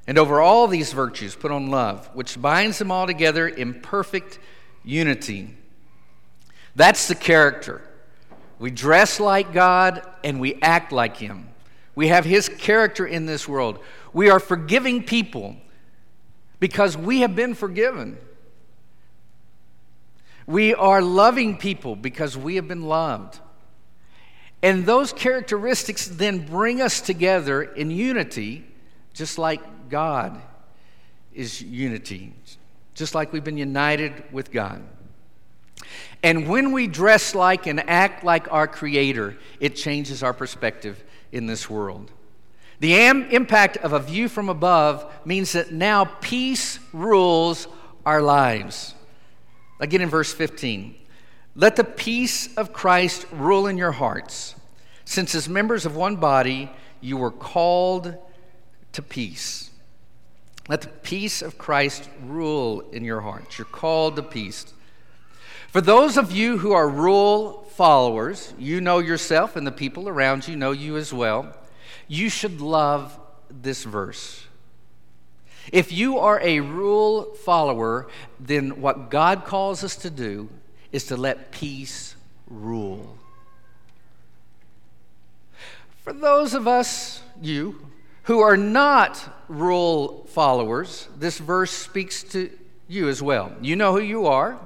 And 0.06 0.16
over 0.16 0.40
all 0.40 0.68
these 0.68 0.94
virtues, 0.94 1.36
put 1.36 1.50
on 1.50 1.70
love, 1.70 2.08
which 2.14 2.40
binds 2.40 2.78
them 2.78 2.90
all 2.90 3.06
together 3.06 3.46
in 3.46 3.82
perfect 3.82 4.38
unity. 4.84 5.54
That's 6.74 7.08
the 7.08 7.14
character. 7.14 7.82
We 8.58 8.70
dress 8.70 9.20
like 9.20 9.52
God 9.52 10.02
and 10.24 10.40
we 10.40 10.54
act 10.62 10.92
like 10.92 11.16
Him. 11.16 11.48
We 11.94 12.08
have 12.08 12.24
His 12.24 12.48
character 12.48 13.06
in 13.06 13.26
this 13.26 13.48
world. 13.48 13.78
We 14.12 14.30
are 14.30 14.40
forgiving 14.40 15.02
people 15.02 15.56
because 16.60 16.96
we 16.96 17.20
have 17.20 17.36
been 17.36 17.54
forgiven. 17.54 18.18
We 20.46 20.74
are 20.74 21.02
loving 21.02 21.58
people 21.58 21.94
because 21.94 22.36
we 22.36 22.56
have 22.56 22.66
been 22.66 22.82
loved. 22.82 23.38
And 24.62 24.86
those 24.86 25.12
characteristics 25.12 26.06
then 26.06 26.46
bring 26.46 26.80
us 26.80 27.00
together 27.00 27.62
in 27.62 27.90
unity, 27.90 28.64
just 29.12 29.38
like 29.38 29.60
God 29.88 30.40
is 31.32 31.62
unity, 31.62 32.32
just 32.94 33.14
like 33.14 33.32
we've 33.32 33.44
been 33.44 33.58
united 33.58 34.24
with 34.32 34.50
God. 34.50 34.82
And 36.22 36.48
when 36.48 36.72
we 36.72 36.86
dress 36.86 37.34
like 37.34 37.66
and 37.66 37.88
act 37.88 38.24
like 38.24 38.50
our 38.52 38.66
Creator, 38.66 39.36
it 39.60 39.76
changes 39.76 40.22
our 40.22 40.32
perspective 40.32 41.02
in 41.32 41.46
this 41.46 41.70
world. 41.70 42.10
The 42.80 42.94
am- 42.94 43.30
impact 43.30 43.76
of 43.78 43.92
a 43.92 43.98
view 43.98 44.28
from 44.28 44.48
above 44.48 45.10
means 45.24 45.52
that 45.52 45.72
now 45.72 46.04
peace 46.04 46.78
rules 46.92 47.68
our 48.06 48.22
lives. 48.22 48.94
Again 49.80 50.00
in 50.00 50.08
verse 50.08 50.32
15. 50.32 50.94
Let 51.54 51.76
the 51.76 51.84
peace 51.84 52.54
of 52.56 52.72
Christ 52.72 53.26
rule 53.32 53.66
in 53.66 53.78
your 53.78 53.92
hearts, 53.92 54.54
since 55.04 55.34
as 55.34 55.48
members 55.48 55.86
of 55.86 55.96
one 55.96 56.16
body 56.16 56.70
you 57.00 57.16
were 57.16 57.32
called 57.32 58.16
to 58.92 59.02
peace. 59.02 59.70
Let 60.68 60.82
the 60.82 60.88
peace 60.88 61.42
of 61.42 61.58
Christ 61.58 62.08
rule 62.24 62.82
in 62.92 63.04
your 63.04 63.22
hearts. 63.22 63.58
You're 63.58 63.64
called 63.64 64.16
to 64.16 64.22
peace. 64.22 64.66
For 65.68 65.82
those 65.82 66.16
of 66.16 66.32
you 66.32 66.58
who 66.58 66.72
are 66.72 66.88
rule 66.88 67.62
followers, 67.74 68.54
you 68.58 68.80
know 68.80 68.98
yourself 68.98 69.54
and 69.54 69.66
the 69.66 69.72
people 69.72 70.08
around 70.08 70.48
you 70.48 70.56
know 70.56 70.72
you 70.72 70.96
as 70.96 71.12
well. 71.12 71.54
You 72.08 72.30
should 72.30 72.62
love 72.62 73.18
this 73.50 73.84
verse. 73.84 74.46
If 75.70 75.92
you 75.92 76.18
are 76.18 76.40
a 76.40 76.60
rule 76.60 77.34
follower, 77.44 78.08
then 78.40 78.80
what 78.80 79.10
God 79.10 79.44
calls 79.44 79.84
us 79.84 79.94
to 79.96 80.10
do 80.10 80.48
is 80.90 81.04
to 81.06 81.16
let 81.18 81.52
peace 81.52 82.16
rule. 82.48 83.18
For 86.02 86.14
those 86.14 86.54
of 86.54 86.66
us, 86.66 87.20
you, 87.42 87.86
who 88.22 88.40
are 88.40 88.56
not 88.56 89.44
rule 89.48 90.24
followers, 90.30 91.08
this 91.18 91.38
verse 91.38 91.70
speaks 91.70 92.22
to 92.24 92.50
you 92.88 93.08
as 93.08 93.22
well. 93.22 93.52
You 93.60 93.76
know 93.76 93.92
who 93.92 94.00
you 94.00 94.26
are, 94.26 94.58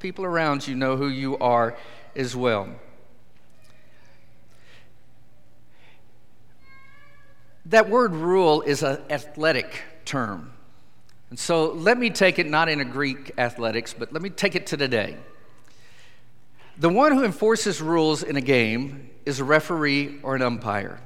people 0.00 0.24
around 0.24 0.66
you 0.66 0.74
know 0.74 0.96
who 0.96 1.08
you 1.08 1.38
are 1.38 1.76
as 2.16 2.34
well. 2.34 2.68
That 7.66 7.88
word 7.88 8.14
rule 8.14 8.62
is 8.62 8.82
an 8.82 8.98
athletic 9.10 9.82
term. 10.04 10.52
And 11.28 11.38
so 11.38 11.70
let 11.70 11.96
me 11.96 12.10
take 12.10 12.38
it 12.40 12.48
not 12.48 12.68
in 12.68 12.80
a 12.80 12.84
Greek 12.84 13.32
athletics, 13.38 13.94
but 13.96 14.12
let 14.12 14.22
me 14.22 14.30
take 14.30 14.56
it 14.56 14.66
to 14.68 14.76
today. 14.76 15.16
The 16.78 16.88
one 16.88 17.12
who 17.12 17.24
enforces 17.24 17.80
rules 17.80 18.22
in 18.22 18.36
a 18.36 18.40
game 18.40 19.10
is 19.24 19.38
a 19.38 19.44
referee 19.44 20.18
or 20.22 20.34
an 20.34 20.42
umpire. 20.42 20.98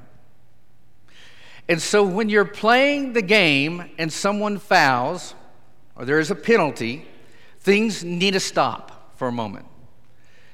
And 1.69 1.83
so 1.83 2.05
when 2.05 2.29
you're 2.29 2.45
playing 2.45 3.13
the 3.13 3.23
game 3.23 3.91
and 3.99 4.13
someone 4.13 4.59
fouls 4.59 5.35
or 5.97 6.05
there 6.05 6.19
is 6.19 6.31
a 6.31 6.35
penalty, 6.35 7.07
things 7.65 8.05
need 8.05 8.33
to 8.33 8.41
stop 8.41 9.17
for 9.17 9.27
a 9.27 9.33
moment. 9.33 9.67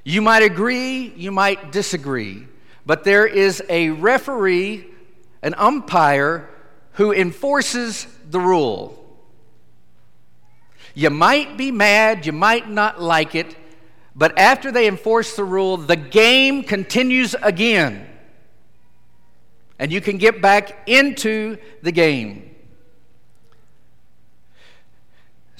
You 0.05 0.23
might 0.23 0.43
agree, 0.43 1.13
you 1.17 1.33
might 1.33 1.73
disagree, 1.73 2.47
but 2.87 3.05
there 3.05 3.27
is 3.27 3.63
a 3.69 3.91
referee, 3.91 4.87
an 5.43 5.55
umpire, 5.59 6.49
who 6.93 7.13
enforces 7.13 8.07
the 8.31 8.41
rule. 8.41 8.97
You 10.95 11.11
might 11.11 11.57
be 11.57 11.71
mad, 11.71 12.27
you 12.27 12.33
might 12.33 12.71
not 12.71 13.03
like 13.03 13.35
it, 13.35 13.57
but 14.15 14.39
after 14.39 14.73
they 14.73 14.87
enforce 14.87 15.35
the 15.35 15.45
rule, 15.45 15.77
the 15.77 15.97
game 15.97 16.63
continues 16.63 17.35
again. 17.43 18.07
And 19.79 19.93
you 19.93 20.01
can 20.01 20.19
get 20.19 20.41
back 20.41 20.89
into 20.89 21.57
the 21.83 21.93
game. 21.93 22.50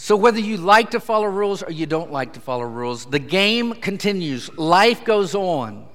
So, 0.03 0.17
whether 0.17 0.41
you 0.41 0.57
like 0.57 0.93
to 0.93 0.99
follow 0.99 1.27
rules 1.27 1.63
or 1.63 1.71
you 1.71 1.85
don't 1.85 2.11
like 2.11 2.33
to 2.33 2.41
follow 2.41 2.65
rules, 2.65 3.05
the 3.05 3.19
game 3.19 3.75
continues. 3.75 4.51
Life 4.57 5.05
goes 5.05 5.35
on. 5.35 5.87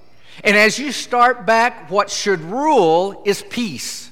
And 0.44 0.56
as 0.56 0.78
you 0.78 0.92
start 0.92 1.48
back, 1.48 1.90
what 1.90 2.12
should 2.12 2.40
rule 2.42 3.24
is 3.26 3.42
peace. 3.50 4.12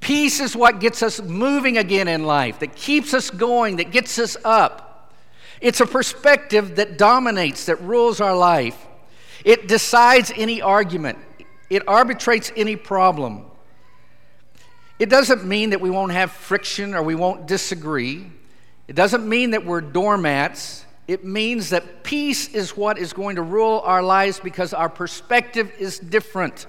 Peace 0.00 0.40
is 0.40 0.56
what 0.56 0.80
gets 0.80 1.04
us 1.04 1.22
moving 1.22 1.78
again 1.78 2.08
in 2.08 2.24
life, 2.24 2.58
that 2.58 2.74
keeps 2.74 3.14
us 3.14 3.30
going, 3.30 3.76
that 3.76 3.92
gets 3.92 4.18
us 4.18 4.36
up. 4.44 5.14
It's 5.60 5.80
a 5.80 5.86
perspective 5.86 6.74
that 6.74 6.98
dominates, 6.98 7.66
that 7.66 7.80
rules 7.80 8.20
our 8.20 8.36
life. 8.36 8.88
It 9.44 9.68
decides 9.68 10.32
any 10.34 10.60
argument, 10.60 11.18
it 11.70 11.86
arbitrates 11.86 12.50
any 12.56 12.74
problem. 12.74 13.44
It 14.98 15.08
doesn't 15.08 15.44
mean 15.44 15.70
that 15.70 15.80
we 15.80 15.90
won't 15.90 16.10
have 16.10 16.32
friction 16.32 16.96
or 16.96 17.04
we 17.04 17.14
won't 17.14 17.46
disagree. 17.46 18.32
It 18.88 18.96
doesn't 18.96 19.28
mean 19.28 19.50
that 19.50 19.64
we're 19.64 19.82
doormats. 19.82 20.84
It 21.06 21.24
means 21.24 21.70
that 21.70 22.02
peace 22.02 22.48
is 22.48 22.76
what 22.76 22.98
is 22.98 23.12
going 23.12 23.36
to 23.36 23.42
rule 23.42 23.82
our 23.84 24.02
lives 24.02 24.40
because 24.40 24.72
our 24.72 24.88
perspective 24.88 25.72
is 25.78 25.98
different. 25.98 26.66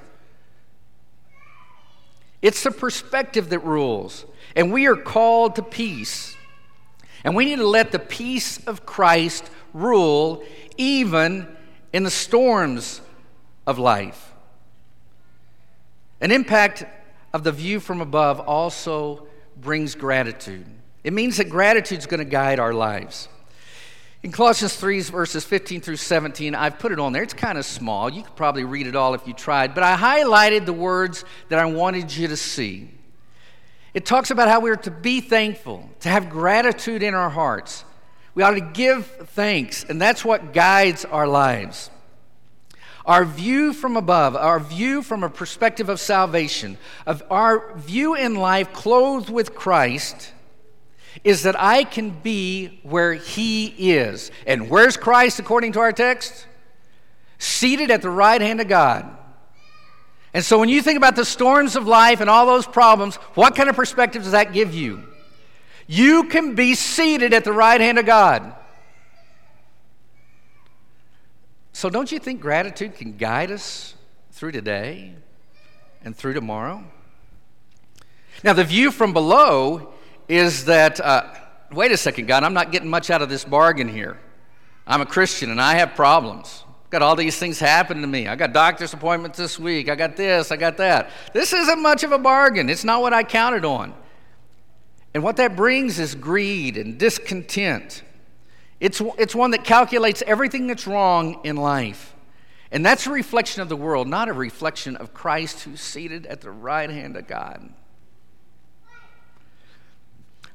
It's 2.41 2.63
the 2.63 2.71
perspective 2.71 3.49
that 3.49 3.59
rules. 3.59 4.25
And 4.55 4.71
we 4.71 4.85
are 4.87 4.95
called 4.95 5.55
to 5.55 5.61
peace. 5.61 6.35
And 7.23 7.35
we 7.35 7.45
need 7.45 7.57
to 7.57 7.67
let 7.67 7.91
the 7.91 7.99
peace 7.99 8.65
of 8.65 8.85
Christ 8.85 9.49
rule 9.73 10.43
even 10.77 11.47
in 11.91 12.03
the 12.03 12.11
storms 12.11 13.01
of 13.65 13.77
life. 13.77 14.33
An 16.21 16.31
impact 16.31 16.85
of 17.33 17.43
the 17.43 17.51
view 17.51 17.79
from 17.79 18.01
above 18.01 18.39
also 18.39 19.27
brings 19.57 19.95
gratitude. 19.95 20.65
It 21.09 21.13
means 21.13 21.37
that 21.37 21.49
gratitude 21.49 21.97
is 21.97 22.05
going 22.05 22.19
to 22.19 22.23
guide 22.23 22.59
our 22.59 22.71
lives. 22.71 23.29
In 24.21 24.31
Colossians 24.31 24.75
3, 24.75 25.01
verses 25.01 25.43
15 25.43 25.81
through 25.81 25.95
17, 25.95 26.53
I've 26.53 26.77
put 26.77 26.91
it 26.91 26.99
on 26.99 27.13
there. 27.13 27.23
It's 27.23 27.33
kind 27.33 27.57
of 27.57 27.65
small. 27.65 28.11
You 28.11 28.21
could 28.21 28.35
probably 28.35 28.63
read 28.63 28.85
it 28.85 28.95
all 28.95 29.15
if 29.15 29.25
you 29.25 29.33
tried, 29.33 29.73
but 29.73 29.81
I 29.81 29.97
highlighted 29.97 30.67
the 30.67 30.73
words 30.73 31.25
that 31.47 31.57
I 31.57 31.65
wanted 31.65 32.15
you 32.15 32.27
to 32.27 32.37
see. 32.37 32.91
It 33.95 34.05
talks 34.05 34.29
about 34.29 34.49
how 34.49 34.59
we're 34.59 34.75
to 34.75 34.91
be 34.91 35.19
thankful, 35.19 35.89
to 36.01 36.09
have 36.09 36.29
gratitude 36.29 37.01
in 37.01 37.15
our 37.15 37.31
hearts. 37.31 37.85
We 38.35 38.43
ought 38.43 38.51
to 38.51 38.61
give 38.61 39.07
thanks, 39.29 39.83
and 39.83 39.99
that's 39.99 40.23
what 40.23 40.53
guides 40.53 41.05
our 41.05 41.27
lives. 41.27 41.89
Our 43.03 43.25
view 43.25 43.73
from 43.73 43.97
above, 43.97 44.35
our 44.35 44.59
view 44.59 45.01
from 45.01 45.23
a 45.23 45.29
perspective 45.31 45.89
of 45.89 45.99
salvation, 45.99 46.77
of 47.07 47.23
our 47.31 47.75
view 47.77 48.13
in 48.13 48.35
life 48.35 48.73
clothed 48.73 49.31
with 49.31 49.55
Christ 49.55 50.33
is 51.23 51.43
that 51.43 51.59
I 51.59 51.83
can 51.83 52.11
be 52.11 52.79
where 52.83 53.13
He 53.13 53.67
is. 53.91 54.31
And 54.45 54.69
where's 54.69 54.97
Christ 54.97 55.39
according 55.39 55.73
to 55.73 55.79
our 55.79 55.91
text? 55.91 56.47
Seated 57.37 57.91
at 57.91 58.01
the 58.01 58.09
right 58.09 58.41
hand 58.41 58.61
of 58.61 58.67
God. 58.67 59.17
And 60.33 60.45
so 60.45 60.59
when 60.59 60.69
you 60.69 60.81
think 60.81 60.97
about 60.97 61.15
the 61.15 61.25
storms 61.25 61.75
of 61.75 61.87
life 61.87 62.21
and 62.21 62.29
all 62.29 62.45
those 62.45 62.67
problems, 62.67 63.15
what 63.33 63.55
kind 63.55 63.69
of 63.69 63.75
perspective 63.75 64.23
does 64.23 64.33
that 64.33 64.53
give 64.53 64.73
you? 64.73 65.03
You 65.87 66.25
can 66.25 66.53
be 66.53 66.75
seated 66.75 67.33
at 67.33 67.43
the 67.43 67.51
right 67.51 67.81
hand 67.81 67.97
of 67.97 68.05
God. 68.05 68.53
So 71.73 71.89
don't 71.89 72.11
you 72.11 72.19
think 72.19 72.41
gratitude 72.41 72.95
can 72.95 73.17
guide 73.17 73.51
us 73.51 73.95
through 74.31 74.51
today 74.51 75.15
and 76.03 76.15
through 76.15 76.33
tomorrow? 76.33 76.83
Now, 78.43 78.53
the 78.53 78.63
view 78.63 78.91
from 78.91 79.13
below 79.13 79.93
is 80.29 80.65
that, 80.65 81.01
uh, 81.01 81.23
wait 81.71 81.91
a 81.91 81.97
second, 81.97 82.27
God, 82.27 82.43
I'm 82.43 82.53
not 82.53 82.71
getting 82.71 82.89
much 82.89 83.09
out 83.09 83.21
of 83.21 83.27
this 83.27 83.43
bargain 83.43 83.89
here. 83.89 84.17
I'm 84.87 85.01
a 85.01 85.05
Christian 85.05 85.49
and 85.49 85.59
I 85.59 85.75
have 85.75 85.95
problems. 85.95 86.63
Got 86.91 87.01
all 87.01 87.15
these 87.15 87.37
things 87.37 87.59
happen 87.59 88.01
to 88.01 88.07
me. 88.07 88.27
I 88.27 88.35
got 88.35 88.53
doctor's 88.53 88.93
appointments 88.93 89.37
this 89.37 89.59
week. 89.59 89.89
I 89.89 89.95
got 89.95 90.15
this, 90.15 90.51
I 90.51 90.55
got 90.55 90.77
that. 90.77 91.09
This 91.33 91.51
isn't 91.51 91.81
much 91.81 92.03
of 92.03 92.11
a 92.11 92.17
bargain. 92.17 92.69
It's 92.69 92.83
not 92.83 93.01
what 93.01 93.13
I 93.13 93.23
counted 93.23 93.65
on. 93.65 93.93
And 95.13 95.23
what 95.23 95.37
that 95.37 95.55
brings 95.55 95.99
is 95.99 96.13
greed 96.15 96.77
and 96.77 96.97
discontent. 96.97 98.03
It's, 98.79 99.01
it's 99.17 99.35
one 99.35 99.51
that 99.51 99.63
calculates 99.63 100.21
everything 100.25 100.67
that's 100.67 100.87
wrong 100.87 101.41
in 101.43 101.57
life. 101.57 102.15
And 102.71 102.85
that's 102.85 103.07
a 103.07 103.11
reflection 103.11 103.63
of 103.63 103.69
the 103.69 103.75
world, 103.75 104.07
not 104.07 104.29
a 104.29 104.33
reflection 104.33 104.95
of 104.95 105.13
Christ 105.13 105.63
who's 105.63 105.81
seated 105.81 106.27
at 106.27 106.41
the 106.41 106.51
right 106.51 106.89
hand 106.89 107.17
of 107.17 107.27
God. 107.27 107.73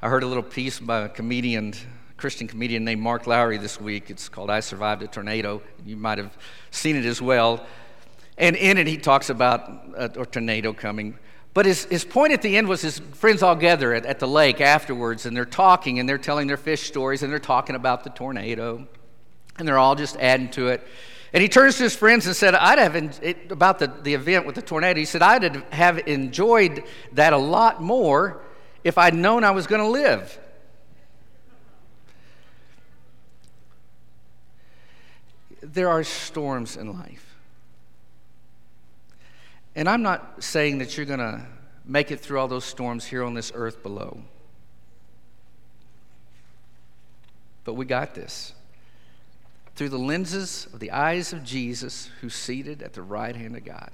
I 0.04 0.10
heard 0.10 0.22
a 0.22 0.26
little 0.26 0.42
piece 0.42 0.78
by 0.80 1.06
a 1.06 1.08
comedian, 1.08 1.72
Christian 2.18 2.46
comedian 2.46 2.84
named 2.84 3.00
Mark 3.00 3.26
Lowry 3.26 3.56
this 3.56 3.80
week. 3.80 4.10
It's 4.10 4.28
called 4.28 4.50
I 4.50 4.60
Survived 4.60 5.02
a 5.02 5.06
Tornado. 5.06 5.62
You 5.86 5.96
might 5.96 6.18
have 6.18 6.36
seen 6.70 6.96
it 6.96 7.06
as 7.06 7.22
well. 7.22 7.64
And 8.36 8.54
in 8.54 8.76
it, 8.76 8.86
he 8.86 8.98
talks 8.98 9.30
about 9.30 9.66
a, 9.96 10.20
a 10.20 10.26
tornado 10.26 10.74
coming. 10.74 11.18
But 11.54 11.64
his, 11.64 11.86
his 11.86 12.04
point 12.04 12.34
at 12.34 12.42
the 12.42 12.54
end 12.54 12.68
was 12.68 12.82
his 12.82 12.98
friends 12.98 13.42
all 13.42 13.56
gather 13.56 13.94
at, 13.94 14.04
at 14.04 14.18
the 14.18 14.28
lake 14.28 14.60
afterwards, 14.60 15.24
and 15.24 15.34
they're 15.34 15.46
talking 15.46 15.98
and 15.98 16.06
they're 16.06 16.18
telling 16.18 16.48
their 16.48 16.58
fish 16.58 16.82
stories 16.82 17.22
and 17.22 17.32
they're 17.32 17.38
talking 17.38 17.74
about 17.74 18.04
the 18.04 18.10
tornado. 18.10 18.86
And 19.56 19.66
they're 19.66 19.78
all 19.78 19.94
just 19.94 20.18
adding 20.18 20.50
to 20.50 20.68
it. 20.68 20.86
And 21.32 21.40
he 21.42 21.48
turns 21.48 21.78
to 21.78 21.84
his 21.84 21.96
friends 21.96 22.26
and 22.26 22.36
said, 22.36 22.54
I'd 22.54 22.78
have, 22.78 22.94
it, 22.94 23.50
about 23.50 23.78
the, 23.78 23.86
the 24.02 24.12
event 24.12 24.44
with 24.44 24.54
the 24.54 24.60
tornado, 24.62 24.98
he 24.98 25.06
said, 25.06 25.22
I'd 25.22 25.64
have 25.72 26.06
enjoyed 26.06 26.84
that 27.12 27.32
a 27.32 27.38
lot 27.38 27.80
more 27.80 28.42
if 28.84 28.98
I'd 28.98 29.14
known 29.14 29.42
I 29.42 29.50
was 29.50 29.66
going 29.66 29.80
to 29.80 29.88
live. 29.88 30.38
There 35.62 35.88
are 35.88 36.04
storms 36.04 36.76
in 36.76 36.92
life. 36.92 37.34
And 39.74 39.88
I'm 39.88 40.02
not 40.02 40.44
saying 40.44 40.78
that 40.78 40.96
you're 40.96 41.06
going 41.06 41.18
to 41.18 41.46
make 41.84 42.10
it 42.10 42.20
through 42.20 42.38
all 42.38 42.46
those 42.46 42.66
storms 42.66 43.06
here 43.06 43.24
on 43.24 43.34
this 43.34 43.50
earth 43.54 43.82
below. 43.82 44.20
But 47.64 47.74
we 47.74 47.86
got 47.86 48.14
this. 48.14 48.52
Through 49.74 49.88
the 49.88 49.98
lenses 49.98 50.68
of 50.72 50.78
the 50.78 50.92
eyes 50.92 51.32
of 51.32 51.42
Jesus, 51.42 52.10
who's 52.20 52.34
seated 52.34 52.82
at 52.82 52.92
the 52.92 53.02
right 53.02 53.34
hand 53.34 53.56
of 53.56 53.64
God. 53.64 53.90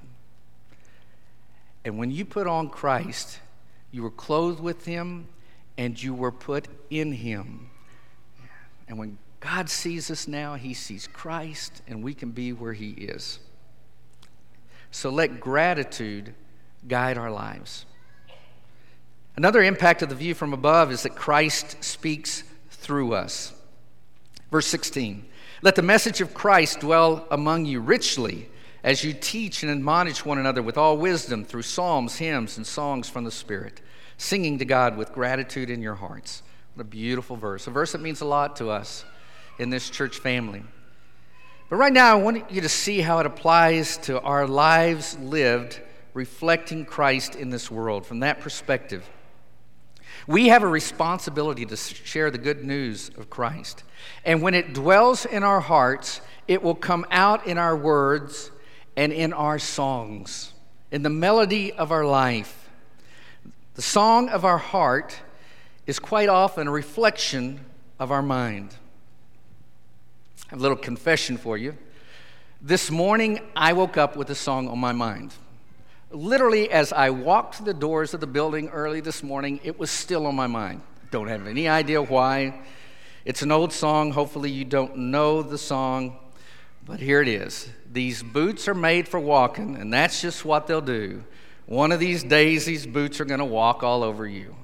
And 1.84 1.96
when 1.96 2.10
you 2.10 2.24
put 2.24 2.46
on 2.46 2.68
Christ, 2.68 3.38
you 3.92 4.02
were 4.02 4.10
clothed 4.10 4.60
with 4.60 4.84
him 4.84 5.28
and 5.76 6.00
you 6.00 6.14
were 6.14 6.32
put 6.32 6.68
in 6.90 7.12
him. 7.12 7.70
And 8.86 8.98
when 8.98 9.18
God 9.40 9.70
sees 9.70 10.10
us 10.10 10.28
now, 10.28 10.54
he 10.54 10.74
sees 10.74 11.06
Christ 11.06 11.82
and 11.88 12.02
we 12.02 12.14
can 12.14 12.30
be 12.30 12.52
where 12.52 12.74
he 12.74 12.90
is. 12.90 13.38
So 14.90 15.10
let 15.10 15.40
gratitude 15.40 16.34
guide 16.86 17.16
our 17.16 17.30
lives. 17.30 17.86
Another 19.36 19.62
impact 19.62 20.02
of 20.02 20.08
the 20.08 20.14
view 20.14 20.34
from 20.34 20.52
above 20.52 20.92
is 20.92 21.04
that 21.04 21.14
Christ 21.14 21.82
speaks 21.82 22.42
through 22.68 23.14
us. 23.14 23.54
Verse 24.50 24.66
16 24.66 25.24
Let 25.62 25.76
the 25.76 25.82
message 25.82 26.20
of 26.20 26.34
Christ 26.34 26.80
dwell 26.80 27.26
among 27.30 27.64
you 27.64 27.80
richly 27.80 28.49
as 28.82 29.04
you 29.04 29.12
teach 29.12 29.62
and 29.62 29.70
admonish 29.70 30.24
one 30.24 30.38
another 30.38 30.62
with 30.62 30.78
all 30.78 30.96
wisdom 30.96 31.44
through 31.44 31.62
psalms, 31.62 32.16
hymns, 32.16 32.56
and 32.56 32.66
songs 32.66 33.08
from 33.08 33.24
the 33.24 33.30
Spirit, 33.30 33.80
singing 34.16 34.58
to 34.58 34.64
God 34.64 34.96
with 34.96 35.12
gratitude 35.12 35.70
in 35.70 35.82
your 35.82 35.94
hearts. 35.94 36.42
What 36.74 36.82
a 36.82 36.88
beautiful 36.88 37.36
verse. 37.36 37.66
A 37.66 37.70
verse 37.70 37.92
that 37.92 38.00
means 38.00 38.20
a 38.20 38.26
lot 38.26 38.56
to 38.56 38.70
us 38.70 39.04
in 39.58 39.70
this 39.70 39.90
church 39.90 40.18
family. 40.18 40.62
But 41.68 41.76
right 41.76 41.92
now, 41.92 42.12
I 42.12 42.20
want 42.20 42.50
you 42.50 42.62
to 42.62 42.68
see 42.68 43.00
how 43.00 43.18
it 43.20 43.26
applies 43.26 43.96
to 43.98 44.20
our 44.22 44.46
lives 44.46 45.18
lived 45.18 45.80
reflecting 46.14 46.84
Christ 46.84 47.36
in 47.36 47.50
this 47.50 47.70
world 47.70 48.04
from 48.06 48.20
that 48.20 48.40
perspective. 48.40 49.08
We 50.26 50.48
have 50.48 50.62
a 50.62 50.68
responsibility 50.68 51.64
to 51.66 51.76
share 51.76 52.30
the 52.30 52.38
good 52.38 52.64
news 52.64 53.10
of 53.16 53.30
Christ. 53.30 53.84
And 54.24 54.42
when 54.42 54.54
it 54.54 54.74
dwells 54.74 55.24
in 55.24 55.42
our 55.42 55.60
hearts, 55.60 56.20
it 56.48 56.62
will 56.62 56.74
come 56.74 57.06
out 57.10 57.46
in 57.46 57.58
our 57.58 57.76
words 57.76 58.50
and 58.96 59.12
in 59.12 59.32
our 59.32 59.58
songs, 59.58 60.52
in 60.90 61.02
the 61.02 61.10
melody 61.10 61.72
of 61.72 61.92
our 61.92 62.04
life. 62.04 62.68
The 63.74 63.82
song 63.82 64.28
of 64.28 64.44
our 64.44 64.58
heart 64.58 65.16
is 65.86 65.98
quite 65.98 66.28
often 66.28 66.68
a 66.68 66.70
reflection 66.70 67.60
of 67.98 68.10
our 68.10 68.22
mind. 68.22 68.74
I 70.46 70.50
have 70.50 70.58
a 70.58 70.62
little 70.62 70.76
confession 70.76 71.36
for 71.36 71.56
you. 71.56 71.76
This 72.60 72.90
morning, 72.90 73.40
I 73.56 73.72
woke 73.72 73.96
up 73.96 74.16
with 74.16 74.28
a 74.30 74.34
song 74.34 74.68
on 74.68 74.78
my 74.78 74.92
mind. 74.92 75.32
Literally, 76.10 76.70
as 76.70 76.92
I 76.92 77.10
walked 77.10 77.56
through 77.56 77.66
the 77.66 77.74
doors 77.74 78.12
of 78.14 78.20
the 78.20 78.26
building 78.26 78.68
early 78.68 79.00
this 79.00 79.22
morning, 79.22 79.60
it 79.62 79.78
was 79.78 79.90
still 79.90 80.26
on 80.26 80.34
my 80.34 80.46
mind. 80.46 80.82
Don't 81.10 81.28
have 81.28 81.46
any 81.46 81.68
idea 81.68 82.02
why. 82.02 82.62
It's 83.24 83.42
an 83.42 83.52
old 83.52 83.72
song. 83.72 84.12
Hopefully, 84.12 84.50
you 84.50 84.64
don't 84.64 84.96
know 84.96 85.42
the 85.42 85.56
song, 85.56 86.16
but 86.84 87.00
here 87.00 87.22
it 87.22 87.28
is. 87.28 87.68
These 87.92 88.22
boots 88.22 88.68
are 88.68 88.74
made 88.74 89.08
for 89.08 89.18
walking, 89.18 89.76
and 89.76 89.92
that's 89.92 90.20
just 90.20 90.44
what 90.44 90.66
they'll 90.66 90.80
do. 90.80 91.24
One 91.66 91.92
of 91.92 92.00
these 92.00 92.22
days, 92.22 92.64
these 92.64 92.86
boots 92.86 93.20
are 93.20 93.24
going 93.24 93.40
to 93.40 93.44
walk 93.44 93.82
all 93.82 94.02
over 94.02 94.26
you. 94.26 94.54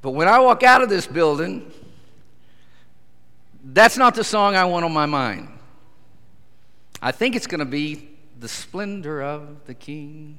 But 0.00 0.12
when 0.12 0.28
I 0.28 0.38
walk 0.38 0.62
out 0.62 0.82
of 0.82 0.88
this 0.88 1.06
building, 1.06 1.72
that's 3.64 3.96
not 3.96 4.14
the 4.14 4.24
song 4.24 4.54
I 4.54 4.64
want 4.64 4.84
on 4.84 4.92
my 4.92 5.06
mind. 5.06 5.48
I 7.02 7.12
think 7.12 7.34
it's 7.34 7.46
going 7.46 7.58
to 7.60 7.64
be 7.64 8.08
the 8.38 8.48
splendor 8.48 9.22
of 9.22 9.66
the 9.66 9.74
King, 9.74 10.38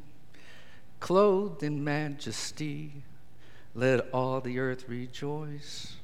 clothed 0.99 1.63
in 1.63 1.83
majesty. 1.83 3.03
Let 3.75 4.09
all 4.11 4.41
the 4.41 4.59
earth 4.59 4.85
rejoice, 4.87 5.95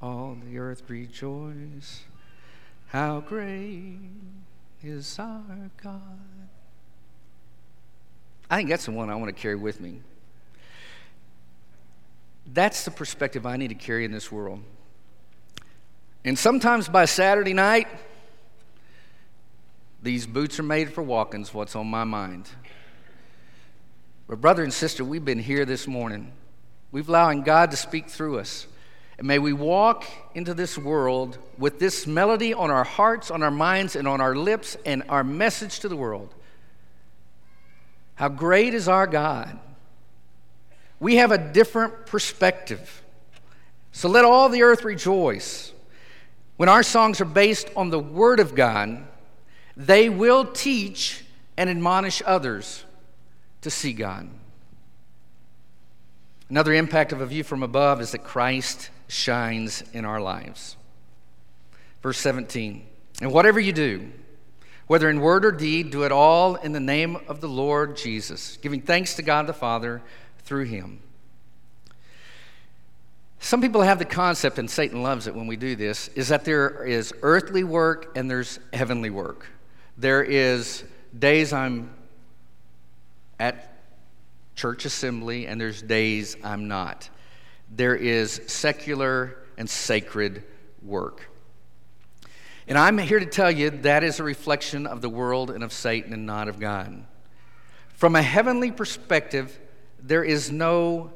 all 0.00 0.36
the 0.44 0.58
earth 0.58 0.82
rejoice. 0.88 2.02
How 2.88 3.20
great 3.20 3.98
is 4.82 5.18
our 5.18 5.70
God. 5.82 6.02
I 8.50 8.56
think 8.56 8.68
that's 8.70 8.86
the 8.86 8.92
one 8.92 9.10
I 9.10 9.14
want 9.16 9.34
to 9.34 9.40
carry 9.40 9.56
with 9.56 9.80
me. 9.80 10.00
That's 12.52 12.84
the 12.84 12.90
perspective 12.90 13.44
I 13.44 13.56
need 13.56 13.68
to 13.68 13.74
carry 13.74 14.04
in 14.04 14.12
this 14.12 14.32
world. 14.32 14.60
And 16.24 16.38
sometimes 16.38 16.88
by 16.88 17.04
Saturday 17.04 17.52
night, 17.52 17.88
these 20.02 20.26
boots 20.26 20.58
are 20.58 20.62
made 20.62 20.92
for 20.92 21.02
walking's 21.02 21.52
what's 21.52 21.76
on 21.76 21.88
my 21.88 22.04
mind. 22.04 22.48
But, 24.28 24.40
brother 24.40 24.62
and 24.62 24.72
sister, 24.72 25.04
we've 25.04 25.24
been 25.24 25.38
here 25.38 25.64
this 25.64 25.86
morning. 25.86 26.32
We've 26.92 27.08
allowing 27.08 27.42
God 27.42 27.70
to 27.72 27.76
speak 27.76 28.08
through 28.08 28.38
us. 28.38 28.66
And 29.18 29.26
may 29.26 29.40
we 29.40 29.52
walk 29.52 30.04
into 30.34 30.54
this 30.54 30.78
world 30.78 31.38
with 31.58 31.80
this 31.80 32.06
melody 32.06 32.54
on 32.54 32.70
our 32.70 32.84
hearts, 32.84 33.30
on 33.30 33.42
our 33.42 33.50
minds, 33.50 33.96
and 33.96 34.06
on 34.06 34.20
our 34.20 34.36
lips, 34.36 34.76
and 34.86 35.02
our 35.08 35.24
message 35.24 35.80
to 35.80 35.88
the 35.88 35.96
world. 35.96 36.32
How 38.14 38.28
great 38.28 38.74
is 38.74 38.88
our 38.88 39.06
God! 39.06 39.58
We 41.00 41.16
have 41.16 41.32
a 41.32 41.38
different 41.38 42.06
perspective. 42.06 43.02
So 43.92 44.08
let 44.08 44.24
all 44.24 44.48
the 44.48 44.62
earth 44.62 44.84
rejoice. 44.84 45.72
When 46.56 46.68
our 46.68 46.82
songs 46.82 47.20
are 47.20 47.24
based 47.24 47.70
on 47.76 47.90
the 47.90 48.00
Word 48.00 48.40
of 48.40 48.54
God, 48.54 49.04
they 49.76 50.08
will 50.08 50.44
teach 50.44 51.24
and 51.56 51.68
admonish 51.70 52.22
others 52.24 52.84
to 53.62 53.70
see 53.70 53.92
God. 53.92 54.28
Another 56.48 56.72
impact 56.72 57.12
of 57.12 57.20
a 57.20 57.26
view 57.26 57.44
from 57.44 57.62
above 57.62 58.00
is 58.00 58.12
that 58.12 58.24
Christ 58.24 58.90
shines 59.08 59.82
in 59.92 60.04
our 60.04 60.20
lives. 60.20 60.76
Verse 62.02 62.18
17 62.18 62.86
And 63.20 63.32
whatever 63.32 63.58
you 63.58 63.72
do, 63.72 64.12
whether 64.86 65.10
in 65.10 65.20
word 65.20 65.44
or 65.44 65.52
deed, 65.52 65.90
do 65.90 66.04
it 66.04 66.12
all 66.12 66.54
in 66.56 66.72
the 66.72 66.80
name 66.80 67.16
of 67.26 67.40
the 67.40 67.48
Lord 67.48 67.96
Jesus, 67.96 68.56
giving 68.58 68.80
thanks 68.80 69.14
to 69.14 69.22
God 69.22 69.46
the 69.46 69.52
Father 69.52 70.02
through 70.44 70.64
him. 70.64 71.00
Some 73.40 73.60
people 73.60 73.82
have 73.82 73.98
the 73.98 74.04
concept, 74.04 74.58
and 74.58 74.68
Satan 74.68 75.02
loves 75.02 75.26
it 75.26 75.34
when 75.34 75.46
we 75.46 75.56
do 75.56 75.76
this, 75.76 76.08
is 76.08 76.28
that 76.28 76.44
there 76.44 76.84
is 76.84 77.12
earthly 77.22 77.64
work 77.64 78.16
and 78.16 78.30
there's 78.30 78.58
heavenly 78.72 79.10
work. 79.10 79.46
There 79.96 80.22
is 80.22 80.84
days 81.16 81.52
I'm 81.52 81.90
at 83.38 83.76
church 84.56 84.84
assembly, 84.84 85.46
and 85.46 85.60
there's 85.60 85.82
days 85.82 86.36
I'm 86.42 86.66
not. 86.66 87.08
There 87.70 87.96
is 87.96 88.40
secular 88.46 89.38
and 89.56 89.68
sacred 89.68 90.44
work. 90.82 91.28
And 92.66 92.76
I'm 92.76 92.98
here 92.98 93.18
to 93.18 93.26
tell 93.26 93.50
you 93.50 93.70
that 93.70 94.04
is 94.04 94.20
a 94.20 94.24
reflection 94.24 94.86
of 94.86 95.00
the 95.00 95.08
world 95.08 95.50
and 95.50 95.64
of 95.64 95.72
Satan 95.72 96.12
and 96.12 96.26
not 96.26 96.48
of 96.48 96.60
God. 96.60 97.04
From 97.94 98.14
a 98.14 98.22
heavenly 98.22 98.70
perspective, 98.70 99.58
there 100.00 100.22
is 100.22 100.52
no 100.52 101.12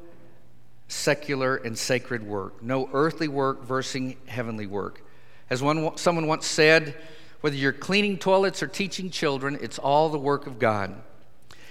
secular 0.87 1.55
and 1.55 1.77
sacred 1.77 2.23
work, 2.23 2.61
no 2.61 2.89
earthly 2.93 3.27
work 3.27 3.63
versus 3.63 4.15
heavenly 4.25 4.67
work. 4.67 5.05
As 5.49 5.61
one, 5.61 5.95
someone 5.97 6.27
once 6.27 6.45
said, 6.45 6.95
whether 7.41 7.55
you're 7.55 7.73
cleaning 7.73 8.17
toilets 8.17 8.63
or 8.63 8.67
teaching 8.67 9.09
children, 9.09 9.57
it's 9.61 9.77
all 9.77 10.09
the 10.09 10.17
work 10.17 10.47
of 10.47 10.59
God. 10.59 10.95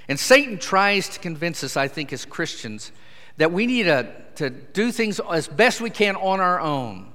And 0.09 0.19
Satan 0.19 0.59
tries 0.59 1.09
to 1.11 1.19
convince 1.19 1.65
us, 1.65 1.77
I 1.77 1.89
think, 1.89 2.13
as 2.13 2.25
Christians, 2.25 2.93
that 3.37 3.53
we 3.53 3.67
need 3.67 3.85
to, 3.85 4.13
to 4.37 4.51
do 4.51 4.93
things 4.93 5.21
as 5.21 5.49
best 5.49 5.81
we 5.81 5.91
can 5.91 6.17
on 6.17 6.41
our 6.41 6.61
own. 6.61 7.13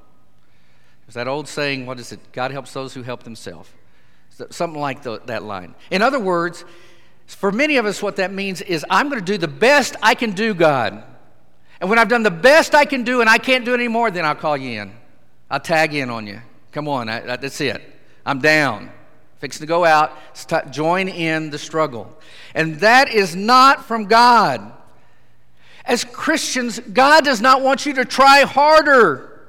There's 1.05 1.15
that 1.15 1.27
old 1.27 1.47
saying, 1.47 1.85
what 1.85 1.99
is 1.99 2.11
it? 2.11 2.19
God 2.33 2.51
helps 2.51 2.73
those 2.73 2.93
who 2.93 3.01
help 3.01 3.23
themselves. 3.23 3.69
Something 4.49 4.79
like 4.79 5.03
the, 5.03 5.19
that 5.25 5.43
line. 5.43 5.73
In 5.89 6.01
other 6.01 6.19
words, 6.19 6.65
for 7.25 7.51
many 7.51 7.77
of 7.77 7.85
us, 7.85 8.01
what 8.01 8.17
that 8.17 8.31
means 8.31 8.61
is 8.61 8.85
I'm 8.89 9.09
going 9.09 9.19
to 9.19 9.25
do 9.25 9.37
the 9.37 9.47
best 9.47 9.95
I 10.01 10.15
can 10.15 10.31
do, 10.31 10.53
God. 10.53 11.03
And 11.79 11.89
when 11.89 11.99
I've 11.99 12.09
done 12.09 12.23
the 12.23 12.31
best 12.31 12.75
I 12.75 12.85
can 12.85 13.03
do 13.03 13.21
and 13.21 13.29
I 13.29 13.37
can't 13.37 13.65
do 13.65 13.71
it 13.71 13.75
anymore, 13.75 14.11
then 14.11 14.25
I'll 14.25 14.35
call 14.35 14.57
you 14.57 14.81
in. 14.81 14.93
I'll 15.49 15.59
tag 15.59 15.93
in 15.93 16.09
on 16.09 16.27
you. 16.27 16.41
Come 16.71 16.87
on, 16.87 17.09
I, 17.09 17.33
I, 17.33 17.37
that's 17.37 17.61
it. 17.61 17.81
I'm 18.25 18.39
down. 18.39 18.91
Fixing 19.39 19.61
to 19.61 19.67
go 19.67 19.85
out, 19.85 20.11
join 20.71 21.07
in 21.07 21.51
the 21.51 21.59
struggle. 21.59 22.17
And 22.55 22.79
that 22.79 23.09
is 23.09 23.35
not 23.35 23.85
from 23.85 24.05
God. 24.05 24.73
As 25.87 26.03
Christians, 26.03 26.79
God 26.79 27.23
does 27.23 27.41
not 27.41 27.61
want 27.61 27.85
you 27.85 27.93
to 27.93 28.05
try 28.05 28.41
harder. 28.41 29.47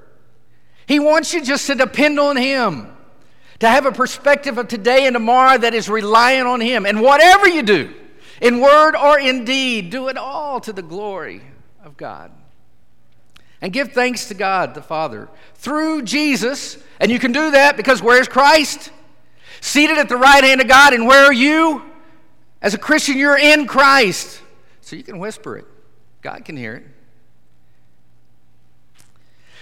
He 0.87 1.01
wants 1.01 1.35
you 1.35 1.44
just 1.44 1.66
to 1.66 1.74
depend 1.74 2.18
on 2.18 2.37
Him, 2.37 2.87
to 3.59 3.68
have 3.68 3.85
a 3.85 3.92
perspective 3.92 4.57
of 4.57 4.68
today 4.68 5.07
and 5.07 5.14
tomorrow 5.14 5.59
that 5.59 5.74
is 5.74 5.88
reliant 5.88 6.46
on 6.46 6.61
Him. 6.61 6.87
And 6.87 7.03
whatever 7.03 7.48
you 7.48 7.62
do, 7.62 7.92
in 8.40 8.61
word 8.61 8.94
or 8.94 9.18
in 9.18 9.44
deed, 9.44 9.90
do 9.90 10.09
it 10.09 10.16
all 10.16 10.61
to 10.61 10.72
the 10.72 10.81
glory 10.83 11.42
of 11.85 11.96
God. 11.96 12.31
And 13.61 13.72
give 13.72 13.92
thanks 13.92 14.27
to 14.29 14.35
God 14.35 14.74
the 14.74 14.83
Father 14.83 15.29
through 15.57 16.03
Jesus. 16.03 16.79
And 17.01 17.11
you 17.11 17.18
can 17.18 17.33
do 17.33 17.51
that 17.51 17.77
because 17.77 18.01
where's 18.01 18.29
Christ? 18.29 18.92
Seated 19.61 19.98
at 19.98 20.09
the 20.09 20.16
right 20.16 20.44
hand 20.44 20.61
of 20.61 20.68
God. 20.68 20.94
And 20.94 21.09
where 21.09 21.24
are 21.24 21.33
you? 21.33 21.83
As 22.62 22.74
a 22.74 22.79
Christian, 22.79 23.18
you're 23.18 23.38
in 23.38 23.66
Christ. 23.66 24.40
So 24.81 24.94
you 24.94 25.03
can 25.03 25.18
whisper 25.18 25.59
it, 25.59 25.66
God 26.22 26.44
can 26.44 26.57
hear 26.57 26.74
it. 26.74 26.85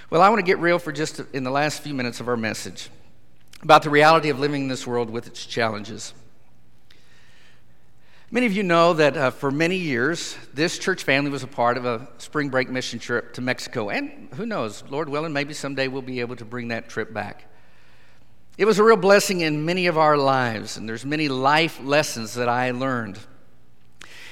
Well, 0.09 0.23
I 0.23 0.29
want 0.29 0.38
to 0.38 0.47
get 0.47 0.59
real 0.59 0.79
for 0.79 0.92
just 0.92 1.21
in 1.33 1.42
the 1.42 1.51
last 1.51 1.83
few 1.83 1.92
minutes 1.92 2.21
of 2.21 2.29
our 2.29 2.37
message 2.37 2.90
about 3.62 3.83
the 3.83 3.90
reality 3.90 4.29
of 4.29 4.38
living 4.38 4.62
in 4.62 4.69
this 4.69 4.87
world 4.87 5.11
with 5.11 5.27
its 5.27 5.45
challenges. 5.45 6.14
Many 8.31 8.47
of 8.47 8.53
you 8.53 8.62
know 8.62 8.92
that 8.92 9.16
uh, 9.16 9.31
for 9.31 9.51
many 9.51 9.77
years, 9.77 10.37
this 10.53 10.79
church 10.79 11.05
family 11.05 11.31
was 11.31 11.42
a 11.42 11.49
part 11.49 11.77
of 11.77 11.85
a 11.85 12.09
spring 12.19 12.49
break 12.49 12.69
mission 12.69 12.99
trip 12.99 13.33
to 13.35 13.40
Mexico. 13.40 13.88
And 13.88 14.29
who 14.35 14.47
knows, 14.47 14.83
Lord 14.88 15.09
willing, 15.09 15.33
maybe 15.33 15.55
someday 15.55 15.88
we'll 15.88 16.03
be 16.03 16.21
able 16.21 16.37
to 16.37 16.45
bring 16.45 16.69
that 16.69 16.88
trip 16.88 17.12
back. 17.12 17.45
It 18.59 18.64
was 18.64 18.79
a 18.79 18.85
real 18.85 18.97
blessing 18.97 19.42
in 19.42 19.64
many 19.64 19.87
of 19.87 19.99
our 19.99 20.16
lives, 20.16 20.77
and 20.77 20.88
there's 20.88 21.05
many 21.05 21.29
life 21.29 21.81
lessons 21.83 22.35
that 22.35 22.49
I 22.49 22.71
learned. 22.71 23.19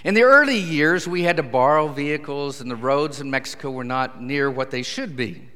In 0.05 0.13
the 0.13 0.23
early 0.23 0.59
years, 0.59 1.09
we 1.09 1.23
had 1.23 1.39
to 1.39 1.43
borrow 1.43 1.89
vehicles, 1.89 2.61
and 2.61 2.71
the 2.71 2.77
roads 2.77 3.23
in 3.23 3.31
Mexico 3.31 3.71
were 3.71 3.85
not 3.85 4.21
near 4.21 4.51
what 4.51 4.71
they 4.71 4.83
should 4.83 5.17
be. 5.17 5.49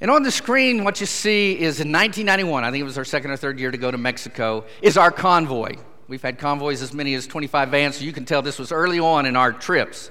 And 0.00 0.10
on 0.10 0.24
the 0.24 0.32
screen, 0.32 0.82
what 0.82 0.98
you 0.98 1.06
see 1.06 1.52
is 1.52 1.78
in 1.78 1.92
1991, 1.92 2.64
I 2.64 2.72
think 2.72 2.80
it 2.80 2.84
was 2.84 2.98
our 2.98 3.04
second 3.04 3.30
or 3.30 3.36
third 3.36 3.60
year 3.60 3.70
to 3.70 3.78
go 3.78 3.92
to 3.92 3.96
Mexico, 3.96 4.64
is 4.82 4.96
our 4.96 5.12
convoy. 5.12 5.76
We've 6.08 6.20
had 6.20 6.36
convoys 6.36 6.82
as 6.82 6.92
many 6.92 7.14
as 7.14 7.28
25 7.28 7.68
vans, 7.68 7.96
so 7.98 8.04
you 8.04 8.12
can 8.12 8.24
tell 8.24 8.42
this 8.42 8.58
was 8.58 8.72
early 8.72 8.98
on 8.98 9.24
in 9.24 9.36
our 9.36 9.52
trips. 9.52 10.10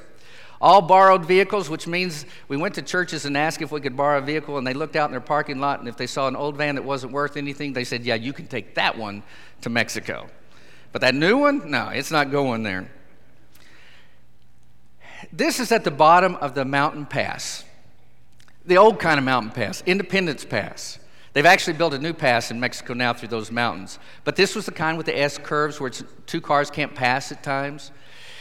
All 0.62 0.82
borrowed 0.82 1.26
vehicles, 1.26 1.69
which 1.69 1.86
means 1.86 2.26
we 2.48 2.56
went 2.56 2.76
to 2.76 2.82
churches 2.82 3.26
and 3.26 3.36
asked 3.36 3.62
if 3.62 3.74
we 3.74 3.82
could 3.82 3.98
borrow 3.98 4.19
a 4.19 4.22
vehicle, 4.22 4.58
and 4.58 4.65
they 4.65 4.74
looked 4.74 4.95
out 4.95 5.10
in 5.10 5.12
their 5.12 5.19
parking 5.19 5.60
lot, 5.60 5.80
and 5.80 5.89
if 5.89 5.98
they 5.98 6.08
saw 6.08 6.30
an 6.30 6.38
old 6.38 6.56
van 6.56 6.76
that 6.76 6.86
wasn't 6.86 7.12
worth 7.12 7.36
anything, 7.36 7.74
they 7.74 7.84
said, 7.84 8.06
Yeah, 8.06 8.15
you 8.15 8.32
can 8.32 8.48
take 8.48 8.76
that 8.76 8.98
one 8.98 9.22
to 9.62 9.69
Mexico. 9.69 10.30
But 10.93 11.02
that 11.02 11.13
new 11.13 11.38
one, 11.38 11.69
no, 11.69 11.89
it's 11.89 12.10
not 12.10 12.32
going 12.32 12.63
there. 12.63 12.89
This 15.32 15.60
is 15.60 15.72
at 15.72 15.84
the 15.84 15.92
bottom 15.92 16.36
of 16.38 16.56
the 16.56 16.65
mountain 16.65 17.06
pass, 17.06 17.63
the 18.65 18.78
old 18.78 19.00
kind 19.00 19.20
of 19.20 19.24
mountain 19.24 19.52
pass, 19.52 19.84
Independence 19.86 20.44
Pass. 20.44 21.00
They've 21.34 21.46
actually 21.46 21.74
built 21.74 21.94
a 21.94 22.00
new 22.00 22.13
pass 22.13 22.50
in 22.50 22.60
Mexico 22.60 22.96
now 22.96 23.13
through 23.13 23.30
those 23.30 23.52
mountains. 23.52 24.00
But 24.24 24.36
this 24.36 24.56
was 24.56 24.65
the 24.65 24.72
kind 24.72 24.98
with 24.98 25.06
the 25.06 25.18
S 25.18 25.38
curves 25.38 25.80
where 25.80 25.92
two 25.92 26.42
cars 26.42 26.72
can't 26.72 26.96
pass 26.96 27.32
at 27.32 27.44
times. 27.44 27.92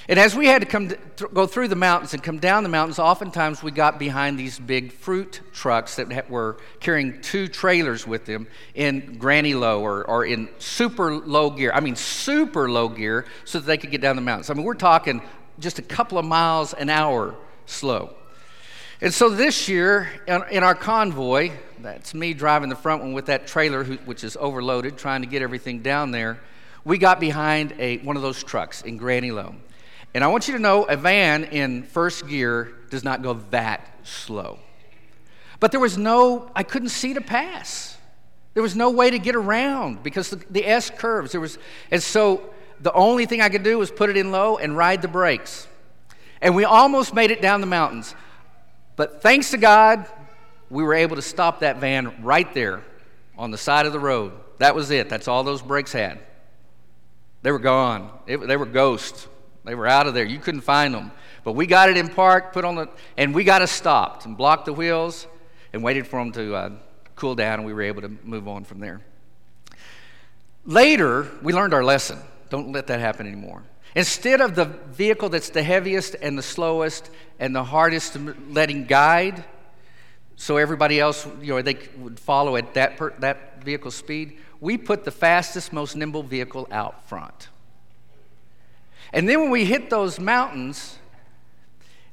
And 0.08 0.18
as 0.18 0.34
we 0.34 0.46
had 0.46 0.62
to 0.62 0.66
come 0.66 0.88
to, 0.88 1.28
go 1.28 1.46
through 1.46 1.68
the 1.68 1.76
mountains 1.76 2.14
and 2.14 2.22
come 2.22 2.38
down 2.38 2.62
the 2.62 2.70
mountains, 2.70 2.98
oftentimes 2.98 3.62
we 3.62 3.70
got 3.70 3.98
behind 3.98 4.38
these 4.38 4.58
big 4.58 4.90
fruit 4.90 5.42
trucks 5.52 5.96
that 5.96 6.30
were 6.30 6.56
carrying 6.80 7.20
two 7.20 7.46
trailers 7.46 8.06
with 8.06 8.24
them 8.24 8.46
in 8.74 9.18
granny 9.18 9.52
low 9.52 9.82
or, 9.82 10.04
or 10.08 10.24
in 10.24 10.48
super 10.58 11.14
low 11.14 11.50
gear. 11.50 11.72
I 11.74 11.80
mean, 11.80 11.94
super 11.94 12.70
low 12.70 12.88
gear 12.88 13.26
so 13.44 13.58
that 13.58 13.66
they 13.66 13.76
could 13.76 13.90
get 13.90 14.00
down 14.00 14.16
the 14.16 14.22
mountains. 14.22 14.48
I 14.48 14.54
mean, 14.54 14.64
we're 14.64 14.72
talking 14.72 15.20
just 15.58 15.78
a 15.78 15.82
couple 15.82 16.18
of 16.18 16.24
miles 16.24 16.72
an 16.74 16.90
hour 16.90 17.34
slow. 17.66 18.14
And 19.00 19.14
so 19.14 19.28
this 19.28 19.68
year, 19.68 20.10
in 20.26 20.64
our 20.64 20.74
convoy, 20.74 21.52
that's 21.78 22.14
me 22.14 22.34
driving 22.34 22.68
the 22.68 22.76
front 22.76 23.02
one 23.02 23.12
with 23.12 23.26
that 23.26 23.46
trailer, 23.46 23.84
which 23.84 24.24
is 24.24 24.36
overloaded, 24.40 24.98
trying 24.98 25.22
to 25.22 25.28
get 25.28 25.40
everything 25.40 25.82
down 25.82 26.10
there. 26.10 26.40
We 26.84 26.98
got 26.98 27.20
behind 27.20 27.74
a, 27.78 27.98
one 27.98 28.16
of 28.16 28.22
those 28.22 28.42
trucks 28.42 28.82
in 28.82 28.96
Granny. 28.96 29.30
And 30.14 30.24
I 30.24 30.26
want 30.26 30.48
you 30.48 30.54
to 30.54 30.60
know 30.60 30.84
a 30.84 30.96
van 30.96 31.44
in 31.44 31.84
first 31.84 32.26
gear 32.26 32.74
does 32.90 33.04
not 33.04 33.22
go 33.22 33.34
that 33.50 33.88
slow. 34.02 34.58
But 35.60 35.70
there 35.70 35.80
was 35.80 35.96
no, 35.96 36.50
I 36.56 36.62
couldn't 36.62 36.88
see 36.88 37.14
to 37.14 37.20
pass. 37.20 37.96
There 38.54 38.62
was 38.62 38.74
no 38.74 38.90
way 38.90 39.10
to 39.10 39.18
get 39.18 39.36
around 39.36 40.02
because 40.02 40.30
the, 40.30 40.36
the 40.50 40.66
S 40.66 40.90
curves. 40.90 41.32
There 41.32 41.40
was, 41.40 41.58
and 41.92 42.02
so 42.02 42.52
the 42.80 42.92
only 42.92 43.26
thing 43.26 43.40
I 43.40 43.48
could 43.48 43.62
do 43.62 43.78
was 43.78 43.90
put 43.90 44.10
it 44.10 44.16
in 44.16 44.30
low 44.30 44.58
and 44.58 44.76
ride 44.76 45.02
the 45.02 45.08
brakes. 45.08 45.66
And 46.40 46.54
we 46.54 46.64
almost 46.64 47.14
made 47.14 47.30
it 47.30 47.42
down 47.42 47.60
the 47.60 47.66
mountains. 47.66 48.14
But 48.96 49.22
thanks 49.22 49.50
to 49.50 49.56
God, 49.56 50.06
we 50.70 50.82
were 50.82 50.94
able 50.94 51.16
to 51.16 51.22
stop 51.22 51.60
that 51.60 51.78
van 51.78 52.22
right 52.22 52.52
there 52.54 52.82
on 53.36 53.50
the 53.50 53.58
side 53.58 53.86
of 53.86 53.92
the 53.92 54.00
road. 54.00 54.32
That 54.58 54.74
was 54.74 54.90
it. 54.90 55.08
That's 55.08 55.28
all 55.28 55.44
those 55.44 55.62
brakes 55.62 55.92
had. 55.92 56.20
They 57.42 57.52
were 57.52 57.58
gone. 57.58 58.10
It, 58.26 58.38
they 58.38 58.56
were 58.56 58.66
ghosts. 58.66 59.28
They 59.64 59.74
were 59.74 59.86
out 59.86 60.06
of 60.06 60.14
there. 60.14 60.24
You 60.24 60.38
couldn't 60.38 60.62
find 60.62 60.94
them. 60.94 61.12
But 61.44 61.52
we 61.52 61.66
got 61.66 61.88
it 61.88 61.96
in 61.96 62.08
park, 62.08 62.52
put 62.52 62.64
on 62.64 62.74
the, 62.74 62.88
and 63.16 63.34
we 63.34 63.44
got 63.44 63.62
it 63.62 63.68
stopped 63.68 64.26
and 64.26 64.36
blocked 64.36 64.66
the 64.66 64.72
wheels 64.72 65.26
and 65.72 65.82
waited 65.82 66.06
for 66.06 66.18
them 66.18 66.32
to 66.32 66.54
uh, 66.54 66.70
cool 67.16 67.34
down, 67.34 67.60
and 67.60 67.66
we 67.66 67.72
were 67.72 67.82
able 67.82 68.02
to 68.02 68.08
move 68.24 68.48
on 68.48 68.64
from 68.64 68.80
there. 68.80 69.00
Later, 70.64 71.28
we 71.42 71.52
learned 71.52 71.74
our 71.74 71.84
lesson. 71.84 72.18
Don't 72.50 72.72
let 72.72 72.86
that 72.88 73.00
happen 73.00 73.26
anymore. 73.26 73.62
Instead 73.94 74.40
of 74.40 74.54
the 74.54 74.64
vehicle 74.64 75.28
that's 75.28 75.50
the 75.50 75.62
heaviest 75.62 76.14
and 76.20 76.36
the 76.36 76.42
slowest 76.42 77.10
and 77.38 77.54
the 77.54 77.64
hardest 77.64 78.16
letting 78.50 78.84
guide, 78.84 79.44
so 80.36 80.56
everybody 80.56 81.00
else, 81.00 81.26
you 81.40 81.54
know, 81.54 81.62
they 81.62 81.78
would 81.96 82.20
follow 82.20 82.56
at 82.56 82.74
that, 82.74 82.96
per, 82.96 83.10
that 83.18 83.64
vehicle 83.64 83.90
speed, 83.90 84.38
we 84.60 84.78
put 84.78 85.04
the 85.04 85.10
fastest, 85.10 85.72
most 85.72 85.96
nimble 85.96 86.22
vehicle 86.22 86.68
out 86.70 87.08
front. 87.08 87.48
And 89.12 89.28
then 89.28 89.40
when 89.40 89.50
we 89.50 89.64
hit 89.64 89.90
those 89.90 90.20
mountains, 90.20 90.98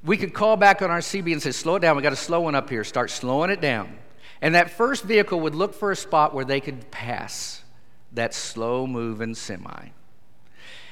we 0.04 0.18
could 0.18 0.34
call 0.34 0.56
back 0.56 0.82
on 0.82 0.92
our 0.92 1.00
CB 1.00 1.34
and 1.34 1.42
say, 1.42 1.52
slow 1.52 1.76
it 1.76 1.82
down, 1.82 1.96
we 1.96 2.02
got 2.02 2.14
a 2.14 2.18
slow 2.18 2.42
one 2.42 2.56
up 2.56 2.70
here, 2.70 2.84
start 2.84 3.10
slowing 3.10 3.50
it 3.50 3.62
down. 3.62 3.98
And 4.42 4.56
that 4.56 4.72
first 4.72 5.04
vehicle 5.04 5.40
would 5.42 5.56
look 5.56 5.74
for 5.74 5.92
a 5.92 5.96
spot 5.96 6.34
where 6.34 6.46
they 6.46 6.62
could 6.62 6.92
pass 6.92 7.64
that 8.14 8.34
slow 8.34 8.88
moving 8.88 9.36
semi. 9.36 9.90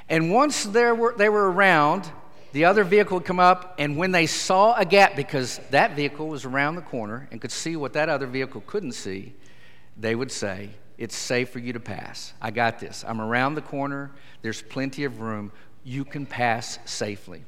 And 0.10 0.32
once 0.32 0.64
they 0.64 0.92
were, 0.92 1.14
they 1.18 1.30
were 1.30 1.52
around, 1.52 2.12
the 2.52 2.66
other 2.66 2.84
vehicle 2.84 3.18
would 3.18 3.26
come 3.26 3.40
up, 3.40 3.76
and 3.80 3.98
when 3.98 4.12
they 4.12 4.28
saw 4.28 4.76
a 4.76 4.86
gap, 4.86 5.16
because 5.16 5.60
that 5.72 5.96
vehicle 5.96 6.28
was 6.28 6.46
around 6.46 6.76
the 6.76 6.82
corner 6.82 7.28
and 7.32 7.42
could 7.42 7.52
see 7.52 7.76
what 7.76 7.94
that 7.94 8.10
other 8.10 8.28
vehicle 8.28 8.62
couldn't 8.68 8.92
see, 8.92 9.34
they 9.98 10.14
would 10.14 10.32
say, 10.32 10.70
It's 10.98 11.16
safe 11.16 11.50
for 11.50 11.60
you 11.60 11.74
to 11.74 11.80
pass. 11.80 12.34
I 12.42 12.52
got 12.52 12.80
this. 12.80 13.04
I'm 13.08 13.20
around 13.20 13.56
the 13.56 13.62
corner. 13.62 14.12
There's 14.42 14.62
plenty 14.62 15.04
of 15.04 15.20
room 15.20 15.52
you 15.84 16.06
can 16.06 16.26
pass 16.26 16.80
safely. 16.86 17.44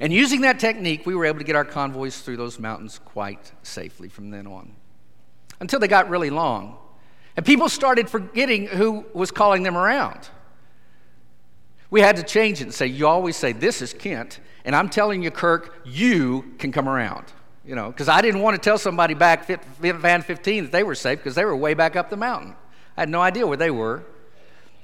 And 0.00 0.12
using 0.12 0.42
that 0.42 0.58
technique, 0.58 1.06
we 1.06 1.14
were 1.14 1.24
able 1.24 1.38
to 1.38 1.44
get 1.44 1.56
our 1.56 1.64
convoys 1.64 2.20
through 2.20 2.36
those 2.36 2.58
mountains 2.58 2.98
quite 3.04 3.52
safely 3.62 4.08
from 4.08 4.30
then 4.30 4.46
on 4.46 4.74
until 5.60 5.78
they 5.78 5.88
got 5.88 6.08
really 6.08 6.30
long. 6.30 6.76
And 7.36 7.46
people 7.46 7.68
started 7.68 8.10
forgetting 8.10 8.66
who 8.66 9.06
was 9.14 9.30
calling 9.30 9.62
them 9.62 9.76
around. 9.76 10.28
We 11.92 12.00
had 12.00 12.16
to 12.16 12.22
change 12.22 12.62
it 12.62 12.64
and 12.64 12.72
say, 12.72 12.86
You 12.86 13.06
always 13.06 13.36
say, 13.36 13.52
This 13.52 13.82
is 13.82 13.92
Kent, 13.92 14.40
and 14.64 14.74
I'm 14.74 14.88
telling 14.88 15.22
you, 15.22 15.30
Kirk, 15.30 15.78
you 15.84 16.54
can 16.58 16.72
come 16.72 16.88
around. 16.88 17.26
You 17.66 17.74
know, 17.74 17.88
because 17.88 18.08
I 18.08 18.22
didn't 18.22 18.40
want 18.40 18.56
to 18.56 18.60
tell 18.60 18.78
somebody 18.78 19.12
back 19.12 19.46
Van 19.46 20.22
15 20.22 20.64
that 20.64 20.72
they 20.72 20.82
were 20.84 20.94
safe 20.94 21.18
because 21.18 21.34
they 21.34 21.44
were 21.44 21.54
way 21.54 21.74
back 21.74 21.94
up 21.94 22.08
the 22.08 22.16
mountain. 22.16 22.56
I 22.96 23.02
had 23.02 23.10
no 23.10 23.20
idea 23.20 23.46
where 23.46 23.58
they 23.58 23.70
were. 23.70 24.04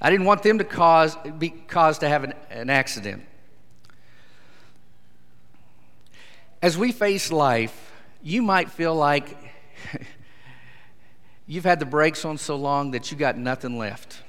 I 0.02 0.10
didn't 0.10 0.26
want 0.26 0.42
them 0.42 0.58
to 0.58 0.64
cause, 0.64 1.16
be 1.38 1.48
caused 1.48 2.02
to 2.02 2.10
have 2.10 2.24
an, 2.24 2.34
an 2.50 2.68
accident. 2.68 3.24
As 6.60 6.76
we 6.76 6.92
face 6.92 7.32
life, 7.32 7.90
you 8.22 8.42
might 8.42 8.70
feel 8.70 8.94
like 8.94 9.34
you've 11.46 11.64
had 11.64 11.80
the 11.80 11.86
brakes 11.86 12.26
on 12.26 12.36
so 12.36 12.54
long 12.54 12.90
that 12.90 13.10
you 13.10 13.16
got 13.16 13.38
nothing 13.38 13.78
left. 13.78 14.22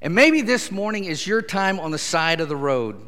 And 0.00 0.14
maybe 0.14 0.42
this 0.42 0.70
morning 0.70 1.04
is 1.04 1.26
your 1.26 1.42
time 1.42 1.80
on 1.80 1.90
the 1.90 1.98
side 1.98 2.40
of 2.40 2.48
the 2.48 2.56
road 2.56 3.00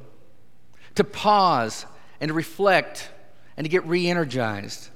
to 0.96 1.04
pause 1.04 1.86
and 2.20 2.28
to 2.28 2.34
reflect 2.34 3.08
and 3.56 3.64
to 3.64 3.68
get 3.68 3.86
re 3.86 4.08
energized. 4.08 4.88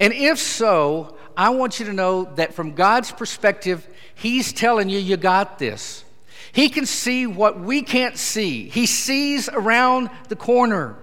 And 0.00 0.12
if 0.12 0.38
so, 0.38 1.16
I 1.36 1.50
want 1.50 1.78
you 1.78 1.86
to 1.86 1.92
know 1.92 2.24
that 2.34 2.54
from 2.54 2.74
God's 2.74 3.12
perspective, 3.12 3.86
He's 4.14 4.52
telling 4.52 4.88
you, 4.88 4.98
you 4.98 5.16
got 5.16 5.58
this. 5.58 6.04
He 6.52 6.68
can 6.68 6.86
see 6.86 7.26
what 7.26 7.60
we 7.60 7.82
can't 7.82 8.16
see, 8.16 8.68
He 8.68 8.86
sees 8.86 9.48
around 9.48 10.10
the 10.28 10.36
corner. 10.36 10.96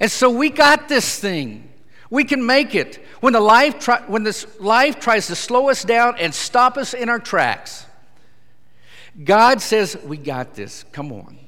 And 0.00 0.10
so 0.10 0.30
we 0.30 0.50
got 0.50 0.88
this 0.88 1.18
thing. 1.18 1.70
We 2.10 2.24
can 2.24 2.44
make 2.44 2.74
it. 2.74 3.04
When, 3.20 3.32
the 3.32 3.40
life 3.40 3.86
when 4.08 4.24
this 4.24 4.46
life 4.60 5.00
tries 5.00 5.28
to 5.28 5.34
slow 5.34 5.70
us 5.70 5.82
down 5.82 6.16
and 6.18 6.34
stop 6.34 6.76
us 6.76 6.92
in 6.92 7.08
our 7.08 7.18
tracks, 7.18 7.86
God 9.24 9.60
says, 9.60 9.96
We 10.04 10.16
got 10.16 10.54
this. 10.54 10.84
Come 10.92 11.12
on. 11.12 11.38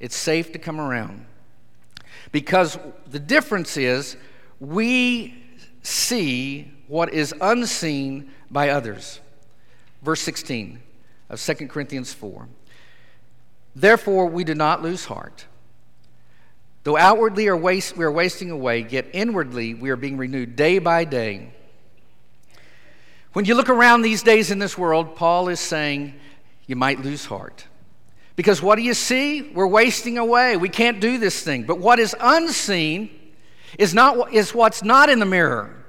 It's 0.00 0.16
safe 0.16 0.52
to 0.52 0.58
come 0.58 0.80
around. 0.80 1.26
Because 2.32 2.78
the 3.06 3.18
difference 3.18 3.76
is 3.76 4.16
we 4.60 5.42
see 5.82 6.70
what 6.88 7.12
is 7.12 7.34
unseen 7.40 8.30
by 8.50 8.70
others. 8.70 9.20
Verse 10.02 10.20
16 10.20 10.80
of 11.30 11.40
2 11.40 11.68
Corinthians 11.68 12.12
4. 12.12 12.48
Therefore, 13.76 14.26
we 14.26 14.44
do 14.44 14.54
not 14.54 14.82
lose 14.82 15.06
heart. 15.06 15.46
Though 16.84 16.98
outwardly 16.98 17.48
are 17.48 17.56
waste, 17.56 17.96
we 17.96 18.04
are 18.04 18.12
wasting 18.12 18.50
away, 18.50 18.86
yet 18.88 19.06
inwardly 19.12 19.72
we 19.72 19.90
are 19.90 19.96
being 19.96 20.18
renewed 20.18 20.54
day 20.54 20.78
by 20.78 21.04
day. 21.04 21.50
When 23.32 23.46
you 23.46 23.54
look 23.54 23.70
around 23.70 24.02
these 24.02 24.22
days 24.22 24.50
in 24.50 24.58
this 24.58 24.76
world, 24.78 25.16
Paul 25.16 25.48
is 25.48 25.58
saying 25.58 26.14
you 26.66 26.76
might 26.76 27.02
lose 27.02 27.26
heart. 27.26 27.66
Because 28.36 28.60
what 28.60 28.76
do 28.76 28.82
you 28.82 28.94
see? 28.94 29.42
We're 29.42 29.66
wasting 29.66 30.18
away. 30.18 30.56
We 30.56 30.68
can't 30.68 31.00
do 31.00 31.18
this 31.18 31.42
thing. 31.42 31.64
But 31.64 31.78
what 31.78 31.98
is 31.98 32.16
unseen 32.18 33.10
is, 33.78 33.94
not, 33.94 34.32
is 34.32 34.54
what's 34.54 34.82
not 34.82 35.08
in 35.08 35.18
the 35.18 35.26
mirror. 35.26 35.84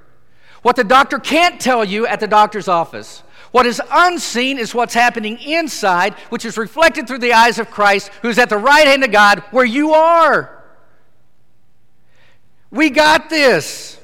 What 0.62 0.76
the 0.76 0.84
doctor 0.84 1.18
can't 1.18 1.60
tell 1.60 1.84
you 1.84 2.06
at 2.06 2.20
the 2.20 2.26
doctor's 2.26 2.68
office. 2.68 3.22
What 3.52 3.66
is 3.66 3.80
unseen 3.90 4.58
is 4.58 4.74
what's 4.74 4.94
happening 4.94 5.38
inside, 5.38 6.14
which 6.30 6.44
is 6.44 6.58
reflected 6.58 7.06
through 7.06 7.18
the 7.18 7.32
eyes 7.32 7.58
of 7.58 7.70
Christ, 7.70 8.10
who's 8.22 8.38
at 8.38 8.48
the 8.48 8.58
right 8.58 8.86
hand 8.86 9.02
of 9.04 9.12
God, 9.12 9.40
where 9.50 9.64
you 9.64 9.94
are. 9.94 10.64
We 12.70 12.90
got 12.90 13.30
this. 13.30 13.95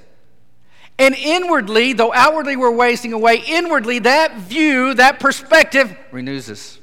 And 0.98 1.14
inwardly, 1.14 1.94
though 1.94 2.12
outwardly 2.12 2.56
we're 2.56 2.70
wasting 2.70 3.12
away, 3.12 3.42
inwardly 3.46 4.00
that 4.00 4.36
view, 4.38 4.94
that 4.94 5.20
perspective 5.20 5.96
renews 6.10 6.50
us 6.50 6.78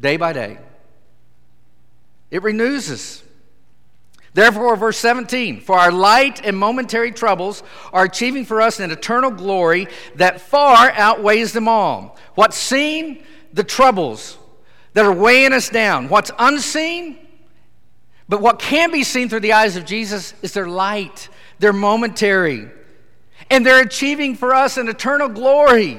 day 0.00 0.16
by 0.16 0.32
day. 0.32 0.58
It 2.30 2.42
renews 2.42 2.90
us. 2.90 3.22
Therefore, 4.34 4.74
verse 4.74 4.98
17, 4.98 5.60
for 5.60 5.78
our 5.78 5.92
light 5.92 6.44
and 6.44 6.56
momentary 6.58 7.12
troubles 7.12 7.62
are 7.92 8.04
achieving 8.04 8.44
for 8.44 8.60
us 8.60 8.80
an 8.80 8.90
eternal 8.90 9.30
glory 9.30 9.86
that 10.16 10.40
far 10.40 10.90
outweighs 10.90 11.52
them 11.52 11.68
all. 11.68 12.16
What's 12.34 12.56
seen? 12.56 13.22
The 13.52 13.62
troubles 13.62 14.36
that 14.94 15.04
are 15.04 15.12
weighing 15.12 15.52
us 15.52 15.68
down. 15.68 16.08
What's 16.08 16.32
unseen? 16.36 17.18
But 18.28 18.40
what 18.40 18.58
can 18.58 18.90
be 18.90 19.04
seen 19.04 19.28
through 19.28 19.40
the 19.40 19.52
eyes 19.52 19.76
of 19.76 19.84
Jesus 19.84 20.34
is 20.42 20.52
their 20.52 20.66
light, 20.66 21.28
their 21.60 21.72
momentary. 21.72 22.68
And 23.50 23.64
they're 23.64 23.82
achieving 23.82 24.36
for 24.36 24.54
us 24.54 24.76
an 24.76 24.88
eternal 24.88 25.28
glory 25.28 25.98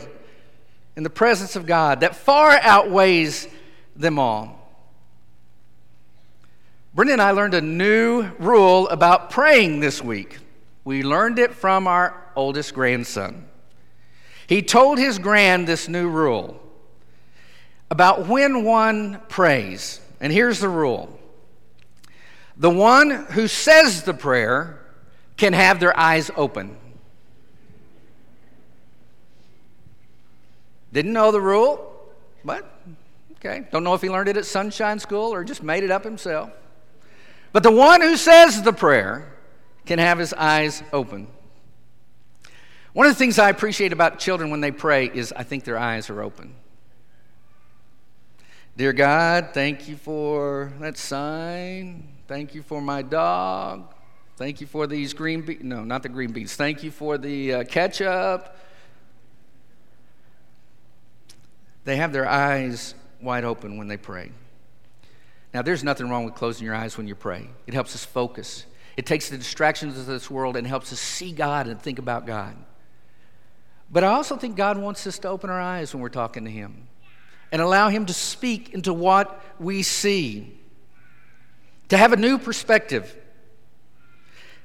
in 0.96 1.04
the 1.04 1.10
presence 1.10 1.56
of 1.56 1.66
God 1.66 2.02
that 2.02 2.16
far 2.16 2.52
outweighs 2.62 3.48
them 3.96 4.20
all. 4.20 4.56
Brenda 6.94 7.14
and 7.14 7.22
I 7.22 7.32
learned 7.32 7.54
a 7.54 7.62
new 7.62 8.24
rule 8.40 8.88
about 8.88 9.30
praying 9.30 9.82
this 9.82 10.02
week. 10.02 10.38
We 10.86 11.04
learned 11.04 11.40
it 11.40 11.54
from 11.54 11.88
our 11.88 12.16
oldest 12.36 12.74
grandson. 12.74 13.48
He 14.48 14.62
told 14.62 14.98
his 14.98 15.20
grand 15.20 15.68
this 15.68 15.88
new 15.88 16.08
rule 16.08 16.62
about 17.92 18.28
when 18.28 18.64
one 18.64 19.20
prays. 19.28 20.00
And 20.22 20.32
here's 20.32 20.60
the 20.60 20.70
rule 20.70 21.20
The 22.56 22.70
one 22.70 23.10
who 23.10 23.48
says 23.48 24.04
the 24.04 24.14
prayer 24.14 24.80
can 25.36 25.54
have 25.54 25.80
their 25.80 25.98
eyes 26.00 26.32
open. 26.38 26.78
Didn't 30.96 31.12
know 31.12 31.30
the 31.34 31.42
rule, 31.42 31.94
but 32.46 32.66
okay. 33.34 33.68
Don't 33.70 33.84
know 33.84 33.96
if 33.96 34.02
he 34.02 34.10
learned 34.10 34.30
it 34.30 34.38
at 34.38 34.46
Sunshine 34.46 34.98
School 34.98 35.34
or 35.34 35.44
just 35.44 35.62
made 35.62 35.84
it 35.84 35.92
up 35.92 36.06
himself. 36.06 36.52
But 37.52 37.64
the 37.64 37.72
one 37.72 38.00
who 38.00 38.16
says 38.16 38.62
the 38.62 38.72
prayer 38.72 39.30
can 39.86 40.00
have 40.00 40.18
his 40.18 40.32
eyes 40.32 40.82
open. 40.94 41.28
One 42.94 43.08
of 43.08 43.12
the 43.12 43.20
things 43.20 43.38
I 43.38 43.50
appreciate 43.50 43.92
about 43.92 44.20
children 44.20 44.52
when 44.52 44.62
they 44.62 44.72
pray 44.72 45.12
is 45.14 45.34
I 45.36 45.44
think 45.44 45.66
their 45.66 45.78
eyes 45.78 46.10
are 46.10 46.22
open. 46.22 46.56
Dear 48.78 48.94
God, 48.94 49.50
thank 49.54 49.90
you 49.90 49.98
for 49.98 50.72
that 50.80 50.98
sign. 50.98 52.08
Thank 52.30 52.56
you 52.56 52.62
for 52.62 52.80
my 52.80 53.02
dog. 53.02 53.94
Thank 54.38 54.62
you 54.62 54.68
for 54.68 54.88
these 54.88 55.14
green 55.14 55.42
beans. 55.42 55.62
No, 55.62 55.84
not 55.84 56.04
the 56.04 56.10
green 56.10 56.32
beans. 56.32 56.56
Thank 56.56 56.84
you 56.84 56.92
for 56.92 57.18
the 57.18 57.54
uh, 57.54 57.64
ketchup. 57.66 58.56
They 61.86 61.96
have 61.98 62.12
their 62.12 62.28
eyes 62.28 62.96
wide 63.22 63.46
open 63.46 63.78
when 63.78 63.88
they 63.88 63.98
pray. 63.98 64.32
Now, 65.54 65.62
there's 65.62 65.84
nothing 65.84 66.10
wrong 66.10 66.26
with 66.26 66.36
closing 66.36 66.66
your 66.66 66.76
eyes 66.76 66.98
when 66.98 67.08
you 67.08 67.16
pray, 67.16 67.48
it 67.66 67.74
helps 67.74 67.96
us 67.96 68.04
focus. 68.04 68.66
It 68.98 69.06
takes 69.06 69.30
the 69.30 69.38
distractions 69.38 69.98
of 69.98 70.06
this 70.06 70.30
world 70.30 70.56
and 70.56 70.66
helps 70.66 70.94
us 70.94 71.00
see 71.00 71.34
God 71.34 71.68
and 71.68 71.82
think 71.82 72.00
about 72.00 72.26
God. 72.26 72.56
But 73.92 74.04
I 74.04 74.08
also 74.08 74.38
think 74.38 74.56
God 74.56 74.78
wants 74.78 75.06
us 75.06 75.20
to 75.20 75.28
open 75.28 75.50
our 75.50 75.60
eyes 75.60 75.94
when 75.94 76.02
we're 76.02 76.10
talking 76.10 76.46
to 76.46 76.52
Him 76.52 76.88
and 77.52 77.62
allow 77.62 77.90
Him 77.90 78.06
to 78.06 78.14
speak 78.14 78.74
into 78.74 78.94
what 78.94 79.42
we 79.60 79.84
see, 79.84 80.58
to 81.90 81.98
have 81.98 82.14
a 82.14 82.18
new 82.18 82.38
perspective. 82.38 83.16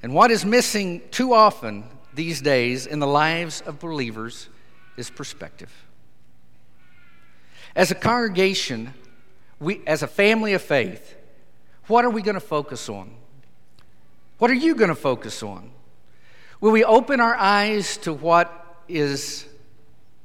And 0.01 0.13
what 0.13 0.31
is 0.31 0.45
missing 0.45 1.01
too 1.11 1.33
often 1.33 1.83
these 2.13 2.41
days 2.41 2.87
in 2.87 2.99
the 2.99 3.07
lives 3.07 3.61
of 3.61 3.79
believers 3.79 4.49
is 4.97 5.09
perspective. 5.09 5.71
As 7.75 7.91
a 7.91 7.95
congregation, 7.95 8.93
we, 9.59 9.81
as 9.87 10.03
a 10.03 10.07
family 10.07 10.53
of 10.53 10.61
faith, 10.61 11.15
what 11.87 12.05
are 12.05 12.09
we 12.09 12.21
going 12.21 12.35
to 12.35 12.39
focus 12.39 12.89
on? 12.89 13.11
What 14.37 14.49
are 14.51 14.55
you 14.55 14.75
going 14.75 14.89
to 14.89 14.95
focus 14.95 15.43
on? 15.43 15.71
Will 16.59 16.71
we 16.71 16.83
open 16.83 17.19
our 17.19 17.35
eyes 17.35 17.97
to 17.97 18.13
what 18.13 18.83
is 18.87 19.45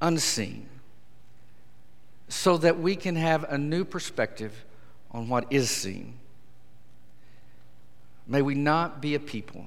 unseen 0.00 0.68
so 2.28 2.56
that 2.58 2.78
we 2.78 2.96
can 2.96 3.16
have 3.16 3.44
a 3.44 3.56
new 3.56 3.84
perspective 3.84 4.64
on 5.10 5.28
what 5.28 5.46
is 5.50 5.70
seen? 5.70 6.14
May 8.26 8.42
we 8.42 8.54
not 8.54 9.00
be 9.00 9.14
a 9.14 9.20
people 9.20 9.66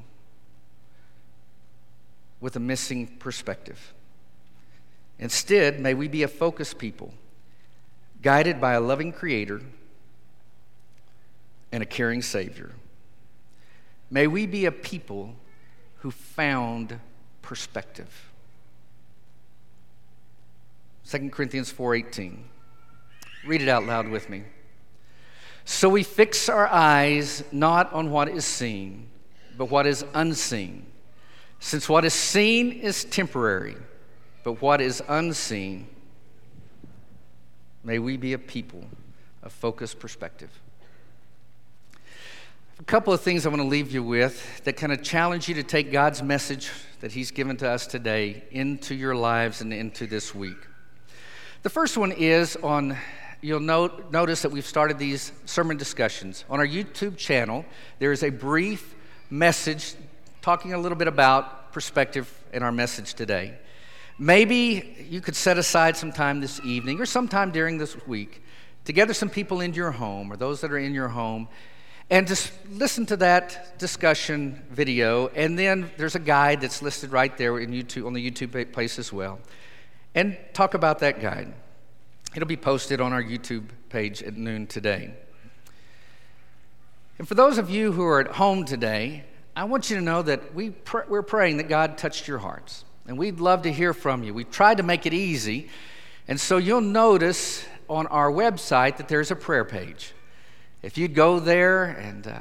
with 2.42 2.56
a 2.56 2.60
missing 2.60 3.08
perspective. 3.08 3.94
Instead, 5.18 5.80
may 5.80 5.94
we 5.94 6.08
be 6.08 6.24
a 6.24 6.28
focused 6.28 6.78
people, 6.78 7.14
guided 8.22 8.60
by 8.60 8.74
a 8.74 8.82
loving 8.82 9.12
Creator 9.12 9.62
and 11.72 11.84
a 11.84 11.86
caring 11.86 12.22
Savior. 12.22 12.72
May 14.12 14.28
we 14.28 14.46
be 14.46 14.66
a 14.66 14.72
people 14.72 15.36
who 15.98 16.12
found 16.12 17.00
perspective. 17.42 18.32
2 21.10 21.30
Corinthians 21.32 21.72
4:18. 21.72 22.44
Read 23.46 23.62
it 23.62 23.70
out 23.70 23.86
loud 23.86 24.08
with 24.08 24.30
me. 24.30 24.44
So 25.66 25.88
we 25.88 26.04
fix 26.04 26.50
our 26.50 26.68
eyes 26.68 27.44
not 27.52 27.92
on 27.94 28.10
what 28.12 28.28
is 28.28 28.46
seen, 28.46 29.08
but 29.58 29.66
what 29.66 29.86
is 29.86 30.04
unseen. 30.14 30.86
Since 31.60 31.88
what 31.88 32.06
is 32.06 32.14
seen 32.14 32.72
is 32.72 33.04
temporary, 33.06 33.78
but 34.44 34.62
what 34.62 34.82
is 34.82 35.04
unseen, 35.08 35.88
may 37.84 38.00
we 38.00 38.18
be 38.18 38.34
a 38.34 38.40
people 38.40 38.84
of 39.44 39.52
focused 39.52 40.00
perspective 40.00 40.50
a 42.80 42.84
couple 42.84 43.12
of 43.12 43.20
things 43.20 43.46
I 43.46 43.50
want 43.50 43.62
to 43.62 43.68
leave 43.68 43.92
you 43.92 44.02
with 44.02 44.64
that 44.64 44.78
kind 44.78 44.94
of 44.94 45.04
challenge 45.04 45.50
you 45.50 45.56
to 45.56 45.64
take 45.64 45.92
God's 45.92 46.24
message 46.24 46.72
that 47.02 47.12
He's 47.12 47.30
given 47.30 47.58
to 47.58 47.70
us 47.70 47.86
today 47.86 48.42
into 48.52 48.96
your 48.96 49.16
lives 49.16 49.60
and 49.60 49.74
into 49.74 50.08
this 50.08 50.34
week. 50.34 50.56
The 51.64 51.70
first 51.70 51.98
one 51.98 52.14
is 52.14 52.56
on, 52.56 52.96
you'll 53.42 53.60
note, 53.60 54.14
notice 54.14 54.44
that 54.44 54.52
we've 54.52 54.66
started 54.66 54.98
these 54.98 55.34
sermon 55.46 55.76
discussions. 55.76 56.46
On 56.50 56.58
our 56.58 56.66
YouTube 56.66 57.18
channel, 57.18 57.66
there 58.00 58.14
is 58.14 58.24
a 58.24 58.30
brief 58.30 58.96
message 59.30 59.96
talking 60.42 60.74
a 60.74 60.78
little 60.78 60.98
bit 60.98 61.10
about 61.10 61.74
perspective 61.74 62.34
in 62.54 62.64
our 62.64 62.72
message 62.72 63.14
today. 63.14 63.58
Maybe 64.22 65.08
you 65.10 65.22
could 65.22 65.36
set 65.36 65.58
aside 65.58 65.96
some 65.96 66.12
time 66.12 66.42
this 66.42 66.60
evening 66.66 67.00
or 67.00 67.06
sometime 67.06 67.52
during 67.52 67.78
this 67.78 67.96
week 68.06 68.44
to 68.84 68.92
gather 68.92 69.14
some 69.14 69.30
people 69.30 69.62
into 69.62 69.78
your 69.78 69.92
home 69.92 70.30
or 70.32 70.36
those 70.36 70.60
that 70.60 70.72
are 70.74 70.78
in 70.78 70.94
your 70.94 71.08
home 71.08 71.48
and 72.10 72.28
just 72.28 72.52
listen 72.70 73.06
to 73.06 73.18
that 73.18 73.80
discussion 73.80 74.62
video. 74.72 75.28
And 75.30 75.58
then 75.58 75.90
there's 75.96 76.16
a 76.16 76.20
guide 76.20 76.60
that's 76.60 76.82
listed 76.82 77.14
right 77.14 77.36
there 77.38 77.60
in 77.60 77.72
YouTube, 77.72 78.06
on 78.06 78.14
the 78.14 78.32
YouTube 78.32 78.74
place 78.74 79.00
as 79.00 79.14
well. 79.14 79.40
And 80.14 80.38
talk 80.52 80.74
about 80.74 81.00
that 81.00 81.22
guide. 81.22 81.54
It'll 82.36 82.48
be 82.48 82.58
posted 82.58 83.00
on 83.00 83.14
our 83.14 83.24
YouTube 83.24 83.70
page 83.88 84.22
at 84.22 84.36
noon 84.36 84.68
today. 84.68 85.14
And 87.20 87.28
for 87.28 87.36
those 87.36 87.58
of 87.58 87.70
you 87.70 87.94
who 87.94 88.04
are 88.04 88.20
at 88.20 88.34
home 88.34 88.66
today, 88.66 89.24
I 89.56 89.64
want 89.64 89.90
you 89.90 89.96
to 89.96 90.02
know 90.02 90.22
that 90.24 90.54
we 90.54 90.72
pr- 90.72 91.08
we're 91.08 91.22
praying 91.22 91.58
that 91.58 91.70
God 91.70 91.98
touched 91.98 92.28
your 92.28 92.40
hearts. 92.40 92.84
And 93.10 93.18
we'd 93.18 93.40
love 93.40 93.64
to 93.64 93.72
hear 93.72 93.96
from 93.96 94.22
you. 94.22 94.36
We've 94.36 94.52
tried 94.52 94.78
to 94.78 94.84
make 94.84 95.08
it 95.08 95.16
easy. 95.16 95.68
And 96.28 96.40
so 96.40 96.58
you'll 96.58 96.80
notice 96.80 97.66
on 97.90 98.06
our 98.06 98.32
website 98.32 98.98
that 98.98 99.08
there's 99.08 99.32
a 99.32 99.36
prayer 99.36 99.66
page. 99.66 100.14
If 100.84 100.96
you'd 100.96 101.16
go 101.16 101.40
there 101.40 101.86
and 101.86 102.28
uh, 102.28 102.38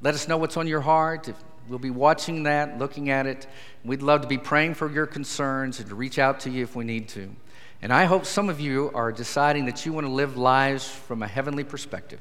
let 0.00 0.14
us 0.14 0.28
know 0.28 0.36
what's 0.36 0.56
on 0.56 0.68
your 0.68 0.80
heart, 0.80 1.26
if 1.26 1.34
we'll 1.68 1.80
be 1.80 1.90
watching 1.90 2.44
that, 2.44 2.78
looking 2.78 3.10
at 3.10 3.26
it. 3.26 3.48
We'd 3.84 4.00
love 4.00 4.20
to 4.20 4.28
be 4.28 4.38
praying 4.38 4.74
for 4.74 4.88
your 4.88 5.06
concerns 5.06 5.80
and 5.80 5.88
to 5.88 5.96
reach 5.96 6.20
out 6.20 6.38
to 6.40 6.50
you 6.50 6.62
if 6.62 6.76
we 6.76 6.84
need 6.84 7.08
to. 7.08 7.34
And 7.82 7.92
I 7.92 8.04
hope 8.04 8.24
some 8.24 8.48
of 8.48 8.60
you 8.60 8.92
are 8.94 9.10
deciding 9.10 9.64
that 9.64 9.84
you 9.84 9.92
want 9.92 10.06
to 10.06 10.12
live 10.12 10.36
lives 10.36 10.88
from 10.88 11.24
a 11.24 11.26
heavenly 11.26 11.64
perspective, 11.64 12.20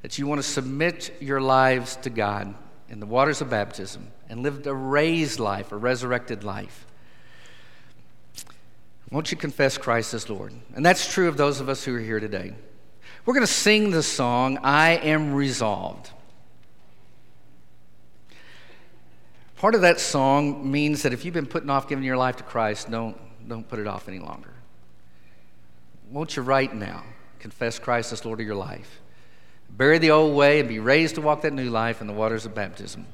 that 0.00 0.18
you 0.18 0.26
want 0.26 0.38
to 0.38 0.48
submit 0.48 1.14
your 1.20 1.42
lives 1.42 1.96
to 1.96 2.08
God 2.08 2.54
in 2.88 3.00
the 3.00 3.06
waters 3.06 3.42
of 3.42 3.50
baptism 3.50 4.08
and 4.30 4.42
live 4.42 4.66
a 4.66 4.74
raised 4.74 5.38
life, 5.38 5.72
a 5.72 5.76
resurrected 5.76 6.42
life. 6.42 6.86
Won't 9.10 9.30
you 9.30 9.38
confess 9.38 9.78
Christ 9.78 10.12
as 10.12 10.28
Lord? 10.28 10.52
And 10.74 10.84
that's 10.84 11.12
true 11.12 11.28
of 11.28 11.36
those 11.36 11.60
of 11.60 11.68
us 11.68 11.84
who 11.84 11.94
are 11.94 12.00
here 12.00 12.20
today. 12.20 12.52
We're 13.24 13.34
going 13.34 13.46
to 13.46 13.52
sing 13.52 13.90
the 13.90 14.02
song, 14.02 14.58
I 14.62 14.96
Am 14.96 15.34
Resolved. 15.34 16.10
Part 19.56 19.74
of 19.74 19.80
that 19.80 19.98
song 19.98 20.70
means 20.70 21.02
that 21.02 21.12
if 21.12 21.24
you've 21.24 21.34
been 21.34 21.46
putting 21.46 21.70
off 21.70 21.88
giving 21.88 22.04
your 22.04 22.16
life 22.16 22.36
to 22.36 22.42
Christ, 22.42 22.90
don't, 22.90 23.16
don't 23.48 23.66
put 23.66 23.78
it 23.78 23.86
off 23.86 24.08
any 24.08 24.18
longer. 24.18 24.52
Won't 26.10 26.36
you 26.36 26.42
right 26.42 26.72
now 26.72 27.02
confess 27.38 27.78
Christ 27.78 28.12
as 28.12 28.24
Lord 28.24 28.40
of 28.40 28.46
your 28.46 28.54
life? 28.54 29.00
Bury 29.70 29.98
the 29.98 30.10
old 30.10 30.36
way 30.36 30.60
and 30.60 30.68
be 30.68 30.78
raised 30.78 31.16
to 31.16 31.20
walk 31.20 31.42
that 31.42 31.52
new 31.52 31.70
life 31.70 32.00
in 32.00 32.06
the 32.06 32.12
waters 32.12 32.46
of 32.46 32.54
baptism. 32.54 33.06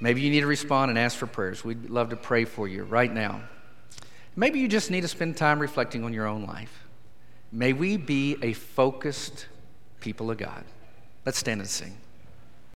Maybe 0.00 0.20
you 0.20 0.30
need 0.30 0.40
to 0.40 0.46
respond 0.46 0.90
and 0.90 0.98
ask 0.98 1.16
for 1.16 1.26
prayers. 1.26 1.64
We'd 1.64 1.90
love 1.90 2.10
to 2.10 2.16
pray 2.16 2.44
for 2.44 2.68
you 2.68 2.84
right 2.84 3.12
now. 3.12 3.42
Maybe 4.36 4.58
you 4.58 4.68
just 4.68 4.90
need 4.90 5.02
to 5.02 5.08
spend 5.08 5.36
time 5.36 5.58
reflecting 5.58 6.04
on 6.04 6.12
your 6.12 6.26
own 6.26 6.44
life. 6.46 6.84
May 7.52 7.72
we 7.72 7.96
be 7.96 8.36
a 8.42 8.52
focused 8.52 9.46
people 10.00 10.30
of 10.30 10.38
God. 10.38 10.64
Let's 11.24 11.38
stand 11.38 11.60
and 11.60 11.70
sing. 11.70 11.96